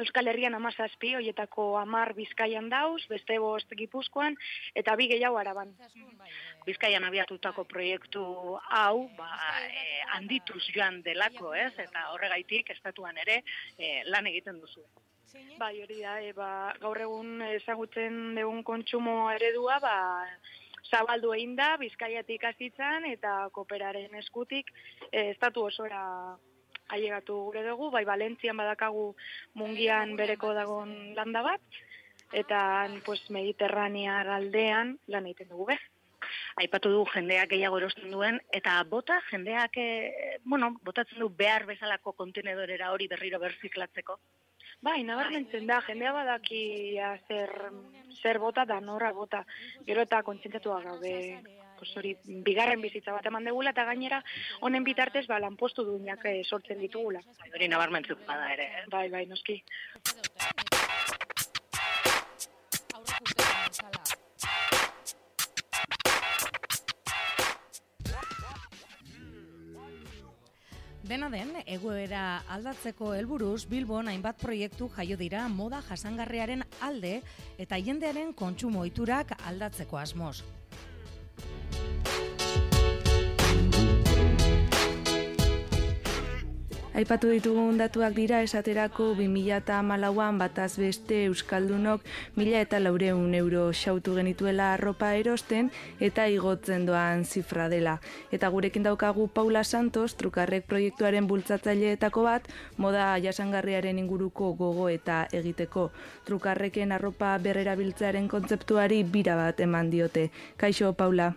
[0.00, 4.36] Euskal Herrian amazazpi, hoietako amar bizkaian dauz, beste bost gipuzkoan,
[4.78, 5.74] eta bi gehiago araban.
[6.64, 8.24] Bizkaian abiatutako proiektu
[8.78, 9.28] hau, ba,
[9.66, 11.72] e, handituz joan delako, ez?
[11.84, 13.42] Eta horregaitik estatuan ere
[13.76, 14.86] e, lan egiten duzu.
[15.58, 16.48] Bai, hori da, e, ba,
[16.80, 19.96] gaur egun ezagutzen dugun kontsumo eredua, ba,
[20.90, 24.72] zabaldu egin da, bizkaiatik hasitzen eta kooperaren eskutik
[25.10, 26.02] e, estatu osora
[26.92, 29.12] ailegatu gure dugu, bai Valentzian badakagu
[29.54, 31.80] mungian bereko dagon landa bat,
[32.32, 32.60] eta
[33.06, 35.78] pues, Mediterranear aldean lan egiten dugu be.
[36.60, 42.12] Aipatu du jendeak gehiago erosten duen, eta bota jendeak, e, bueno, botatzen du behar bezalako
[42.18, 44.18] kontenedorera hori berriro berziklatzeko.
[44.82, 46.62] Bai, nabarmentzen da, jendea badaki
[46.96, 47.52] ja, zer,
[48.18, 49.44] zer bota da norra bota.
[49.86, 50.80] Gero eta kontzientzatua
[51.82, 52.12] pues hori,
[52.46, 54.20] bigarren bizitza bat eman degula, eta gainera
[54.60, 57.22] honen bitartez ba, lanpostu duinak eh, sortzen ditugula.
[57.50, 58.70] Hori nabarmentzuk bada ere.
[58.78, 58.84] eh?
[58.90, 59.62] Bai, bai, noski.
[71.12, 72.20] Dena den, egoera
[72.54, 77.12] aldatzeko helburuz Bilbon hainbat proiektu jaio dira moda jasangarriaren alde
[77.60, 80.38] eta jendearen kontsumo ohiturak aldatzeko asmoz.
[86.92, 92.02] Aipatu ditugun datuak dira esaterako 2008an bataz beste Euskaldunok
[92.36, 95.70] mila eta laureun euro xautu genituela arropa erosten
[96.00, 97.96] eta igotzen doan zifra dela.
[98.30, 105.88] Eta gurekin daukagu Paula Santos, trukarrek proiektuaren bultzatzaileetako bat, moda jasangarriaren inguruko gogo eta egiteko.
[106.28, 110.28] Trukarreken arropa berrerabiltzearen kontzeptuari bira bat eman diote.
[110.58, 111.32] Kaixo, Paula.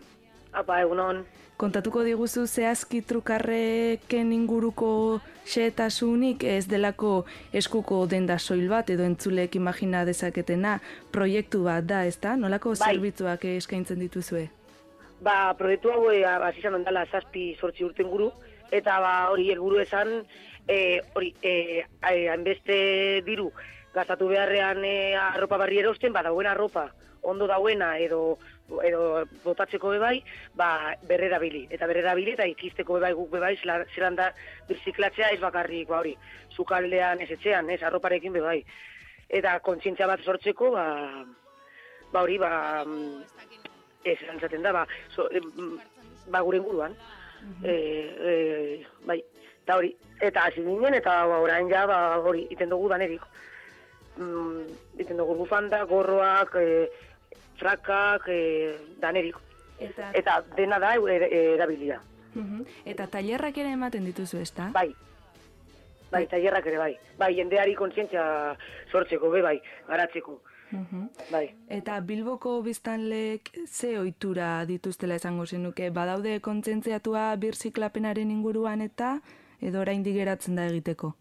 [0.51, 1.23] Apa, egunon.
[1.55, 4.87] Kontatuko diguzu zehazki trukarreken inguruko
[5.47, 7.11] xehetasunik ez delako
[7.55, 10.73] eskuko denda soil bat edo entzulek imagina dezaketena
[11.15, 12.33] proiektu bat da, ezta?
[12.35, 12.89] Nolako Bai.
[12.89, 14.49] zerbitzuak eskaintzen dituzue?
[15.23, 18.33] Ba, proiektu hau e, hasi izan ondala zazpi sortzi urte inguru,
[18.75, 20.11] eta ba, hori helburu esan,
[20.67, 22.77] e, hori, e, hainbeste
[23.23, 23.47] diru
[23.95, 26.89] gastatu beharrean e, arropa barri erosten, ba, dagoen arropa
[27.25, 28.37] ondo dauena edo
[28.83, 30.23] edo botatzeko bebai,
[30.57, 31.65] ba, berrerabili.
[31.69, 34.31] Eta berrerabili eta ikisteko bebai guk bebai, zela- zelan da
[34.67, 36.15] birziklatzea ez bakarrik, ba, hori,
[36.49, 38.63] sukaldean ez etxean, ez, arroparekin bebai.
[39.29, 40.85] Eta kontzientzia bat sortzeko, ba,
[42.11, 43.21] ba hori, ba, mm,
[44.03, 45.79] ez erantzaten da, ba, so, em, mm,
[46.31, 46.95] ba gure inguruan.
[47.61, 47.73] e,
[48.25, 49.19] e, bai,
[49.61, 53.21] eta hori, eta hasi ginen, eta ba, orain ja, ba, hori, iten dugu danerik.
[54.17, 54.63] Mm,
[54.97, 56.89] iten dugu bufanda, gorroak, e,
[57.59, 59.37] frakak, e, danerik.
[59.79, 62.01] Eta, Eta dena da e, e, erabilia.
[62.85, 64.69] Eta tailerrak ere ematen dituzu, ezta?
[64.75, 64.89] Bai.
[66.11, 66.91] Bai, tailerrak ere bai.
[67.19, 68.25] Bai, jendeari kontzientzia
[68.91, 69.55] sortzeko, be bai,
[69.87, 70.39] garatzeko.
[70.71, 71.09] Mhm.
[71.31, 71.45] Bai.
[71.69, 79.19] Eta Bilboko biztanlek ze ohitura dituztela esango zenuke, badaude kontzentziatua birziklapenaren inguruan eta
[79.61, 81.15] edo oraindik geratzen da egiteko?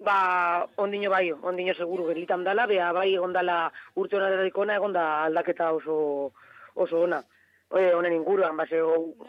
[0.00, 3.56] Ba, ondino bai, ondino seguru gelitan dala, bea bai egondala
[4.00, 5.96] urte honatik ona egonda aldaketa oso
[6.74, 7.20] oso ona.
[7.70, 8.80] Oe, honen inguruan, ba, ze,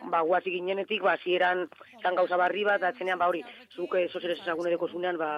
[0.09, 1.67] ba, guazi ginenetik, ba, zieran
[2.01, 3.43] zan gauza barri bat, atzenean, ba, hori,
[3.75, 5.35] zuke zozeres ezagunereko zunean, ba,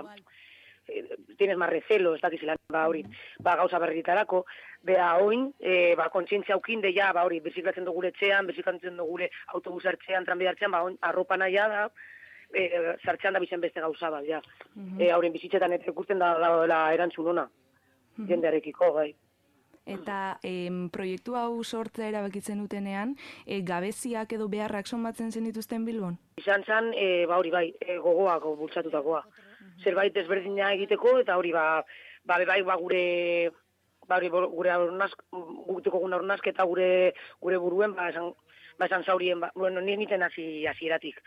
[0.88, 1.04] eh,
[1.38, 3.04] tienes más recelo, ez dakizelan, ba, hori,
[3.44, 4.46] ba, gauza berritarako,
[4.88, 9.20] bea, oin, e, ba, kontzientzia aukin de ja, ba, hori, birziklatzen dugu etxean, birziklatzen dugu
[9.58, 11.86] autobus hartzean, tranbide hartzean, ba, oin, arropa naia da,
[12.54, 14.42] e, zartzean da bizen beste gauza bat, ja.
[14.76, 15.02] Mhm.
[15.02, 17.50] E, hauren bizitzetan eta ikusten da, da, da erantzun ona,
[18.18, 18.28] Mhm.
[18.28, 19.14] jendearekiko, bai.
[19.86, 26.18] Eta em, proiektu hau sortzea erabakitzen dutenean, e, gabeziak edo beharrak somatzen zen dituzten Bilbon?
[26.38, 29.26] Izan zan, e, ba hori bai, e, gogoak bultzatutakoa.
[29.84, 31.84] Zerbait ezberdina egiteko, eta hori ba,
[32.24, 33.52] ba bai, ba gure,
[34.08, 38.32] ba hori, gure aurnazk, guteko gure aurnazketa gure, gure buruen, ba esan,
[38.80, 41.20] ba esan zaurien, ba, bueno, ni niten hasi hasieratik.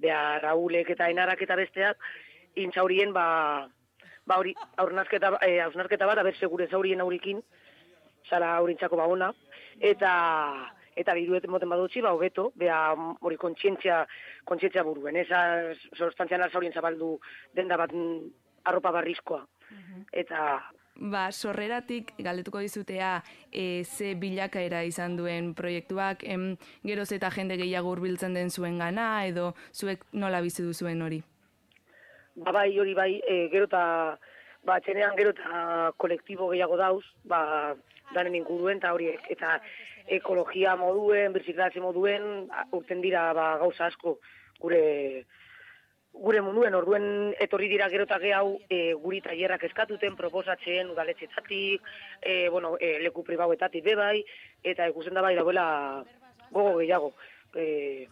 [0.00, 2.10] Bea, Raulek eta Enarak eta besteak,
[2.56, 3.68] intzaurien, ba,
[4.26, 7.42] ba hori, aurnazketa, e, aurnazketa bat, abertze gure zaurien aurikin,
[8.28, 9.32] zara aurintzako ba ona,
[9.80, 10.12] eta
[11.00, 12.80] eta biruet moten badutzi, ba, hobeto, bea
[13.20, 14.02] hori kontzientzia,
[14.44, 15.40] kontzientzia buruen, eza
[15.96, 17.14] sorstantzian arzaurien zabaldu
[17.56, 17.94] denda bat
[18.64, 19.44] arropa barrizkoa.
[20.12, 20.58] Eta,
[21.00, 27.94] Ba, sorreratik galdetuko dizutea e, ze bilakaera izan duen proiektuak, em, geroz eta jende gehiago
[27.94, 31.22] hurbiltzen den zuen gana, edo zuek nola bizi duzuen hori?
[32.34, 33.82] ba, bai, hori bai, e, gero eta,
[34.66, 37.74] ba, txenean gero eta kolektibo gehiago dauz, ba,
[38.14, 39.58] danen inguruen, eta horiek, eta
[40.10, 44.18] ekologia moduen, birziklatze moduen, urten dira ba, gauza asko
[44.60, 44.82] gure
[46.12, 47.04] gure munduen, orduen
[47.40, 51.82] etorri dira gero eta gehiago e, guri tailerrak eskatuten, proposatzen udaletxetatik,
[52.20, 54.24] e, bueno, e, leku pribauetatik bebai,
[54.62, 55.66] eta ikusten da bai dagoela
[56.50, 57.14] gogo gehiago,
[57.54, 58.08] e,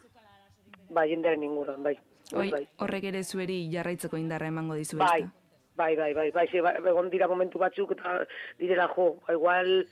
[0.91, 1.97] ba, jendearen inguruan, bai.
[2.37, 2.65] Oi, bai.
[2.85, 5.25] horrek ere zueri jarraitzeko indarra emango dizu, Bai,
[5.77, 8.23] bai, bai, bai, bai, ze, bai, egon dira momentu batzuk eta
[8.61, 9.87] direla jo, ba, igual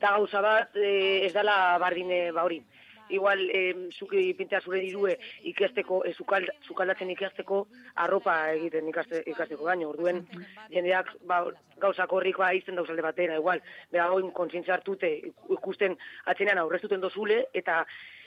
[0.00, 2.60] da gauza bat e, ez dala bardine ba hori.
[3.10, 3.60] Igual e,
[3.98, 5.14] zuki pintea zure dirue
[5.48, 9.88] ikesteko, e, zukal, zukaldatzen ikasteko arropa egiten ikaste, ikasteko baino.
[9.90, 10.26] Orduen
[10.70, 11.44] jendeak ba,
[11.80, 13.62] gauzak horrik ba izten dauzalde batera, igual.
[13.90, 15.10] Bera goin kontzientzia hartute
[15.56, 15.96] ikusten
[16.26, 17.84] atzenean aurreztuten dozule eta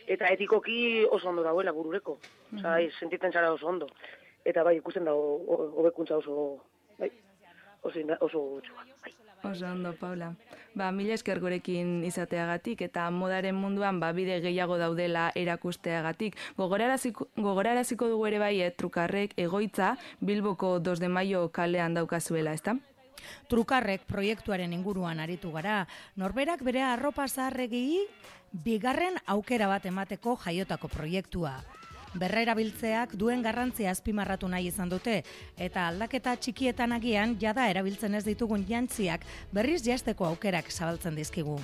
[0.07, 2.17] eta etikoki oso ondo dagoela burureko.
[2.57, 3.87] Osa, bai, sentitzen zara oso ondo.
[4.43, 6.63] Eta bai, ikusten da ho- ho- hobekuntza oso,
[6.97, 7.11] bai,
[7.81, 8.85] oso, oso gutxua.
[9.01, 9.13] Bai.
[9.43, 10.35] Oso ondo, Paula.
[10.75, 16.37] Ba, mila esker gurekin izateagatik eta modaren munduan ba, bide gehiago daudela erakusteagatik.
[16.57, 22.77] Gogoraraziko, gogoraraziko dugu ere bai, eh, trukarrek egoitza Bilboko 2 de maio kalean daukazuela, ezta?
[23.49, 28.05] Trukarrek proiektuaren inguruan aritu gara, norberak bere arropa zaharregi
[28.51, 31.59] bigarren aukera bat emateko jaiotako proiektua.
[32.11, 35.21] Berrerabiltzeak duen garrantzia azpimarratu nahi izan dute,
[35.57, 39.23] eta aldaketa txikietan agian jada erabiltzen ez ditugun jantziak
[39.55, 41.59] berriz jasteko aukerak zabaltzen dizkigu.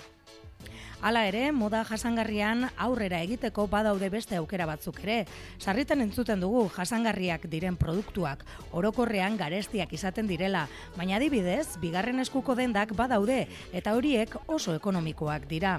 [0.98, 5.18] Hala ere, moda jasangarrian aurrera egiteko badaude beste aukera batzuk ere.
[5.60, 8.42] Sarritan entzuten dugu jasangarriak diren produktuak,
[8.72, 13.44] orokorrean garestiak izaten direla, baina adibidez, bigarren eskuko dendak badaude
[13.74, 15.78] eta horiek oso ekonomikoak dira.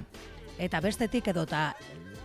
[0.59, 1.73] Eta bestetik edota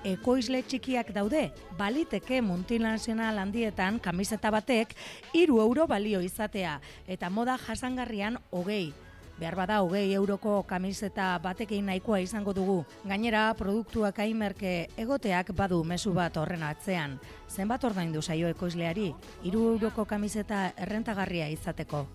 [0.03, 1.47] ekoizle txikiak daude,
[1.77, 4.93] baliteke multinazional handietan kamiseta batek
[5.33, 8.93] hiru euro balio izatea, eta moda jasangarrian hogei.
[9.39, 12.83] Behar bada hogei euroko kamiseta batekin nahikoa izango dugu.
[13.09, 17.17] Gainera, produktuak aimerke egoteak badu mezu bat horren atzean.
[17.49, 19.09] Zenbat ordaindu zaio ekoizleari,
[19.43, 22.05] hiru euroko kamiseta errentagarria izateko.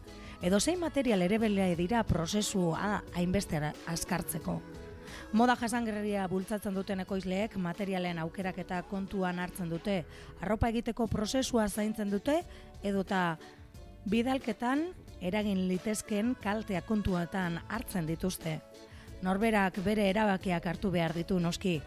[0.43, 4.63] Edo zein material ere dira prozesua hainbeste azkartzeko.
[5.33, 10.05] Moda jasangarria bultzatzen duten ekoizleek materialen aukeraketa kontuan hartzen dute,
[10.41, 12.43] arropa egiteko prozesua zaintzen dute,
[12.83, 13.37] edota
[14.09, 14.89] bidalketan
[15.21, 18.61] eragin litezken kaltea kontuetan hartzen dituzte.
[19.23, 21.81] Norberak bere erabakiak hartu behar ditu noski,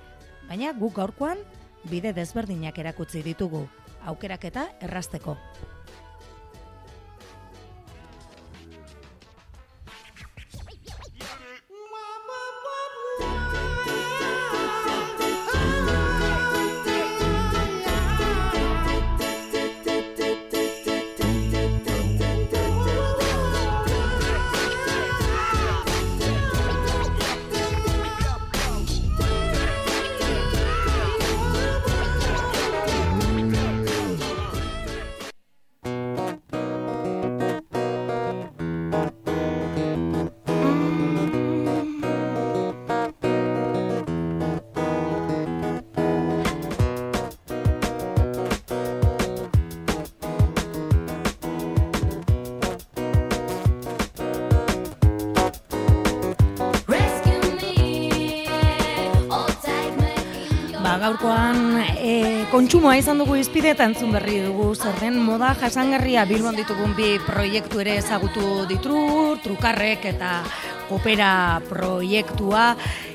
[0.50, 1.40] baina guk gaurkoan
[1.90, 3.66] bide desberdinak erakutsi ditugu,
[4.06, 5.38] aukeraketa errazteko.
[62.52, 67.80] Kontsumoa izan dugu izpide eta entzun berri dugu zerren moda jasangarria bilbon ditugun bi proiektu
[67.80, 70.32] ere ezagutu ditru, trukarrek eta
[70.92, 72.74] opera proiektua.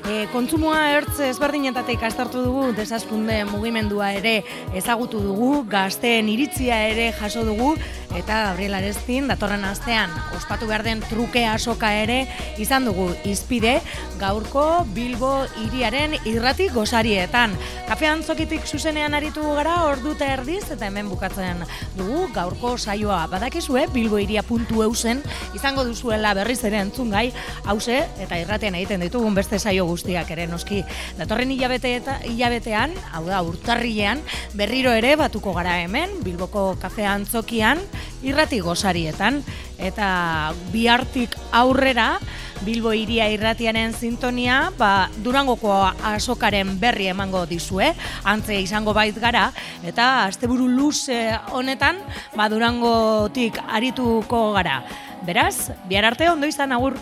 [0.09, 4.39] E, kontsumoa ertz ezberdinetatik astartu dugu, desazkunde mugimendua ere
[4.73, 7.75] ezagutu dugu, gazteen iritzia ere jaso dugu,
[8.17, 12.23] eta Gabriel Arestin datorren astean ospatu behar den truke asoka ere
[12.63, 13.77] izan dugu izpide
[14.21, 17.53] gaurko Bilbo iriaren irrati gozarietan.
[17.89, 21.63] Kafean zokitik zuzenean aritu gara orduta erdiz eta hemen bukatzen
[21.99, 25.23] dugu gaurko saioa badakizue Bilbo iria puntu eusen
[25.55, 27.29] izango duzuela berriz ere entzungai
[27.65, 30.83] hause eta irratean egiten ditugun beste saio guztiak ere noski.
[31.21, 34.23] Datorren hilabete eta hilabetean, hau da urtarrilean,
[34.57, 37.81] berriro ere batuko gara hemen, Bilboko kafean zokian,
[38.27, 39.43] irrati gozarietan.
[39.79, 42.17] Eta bihartik aurrera,
[42.65, 45.75] Bilbo iria irratianen sintonia, ba, durangoko
[46.09, 47.91] asokaren berri emango dizue,
[48.25, 49.51] antze izango bait gara,
[49.85, 52.01] eta asteburu luze honetan,
[52.37, 54.81] ba, durangotik arituko gara.
[55.29, 56.97] Beraz, bihar arte ondo izan agur.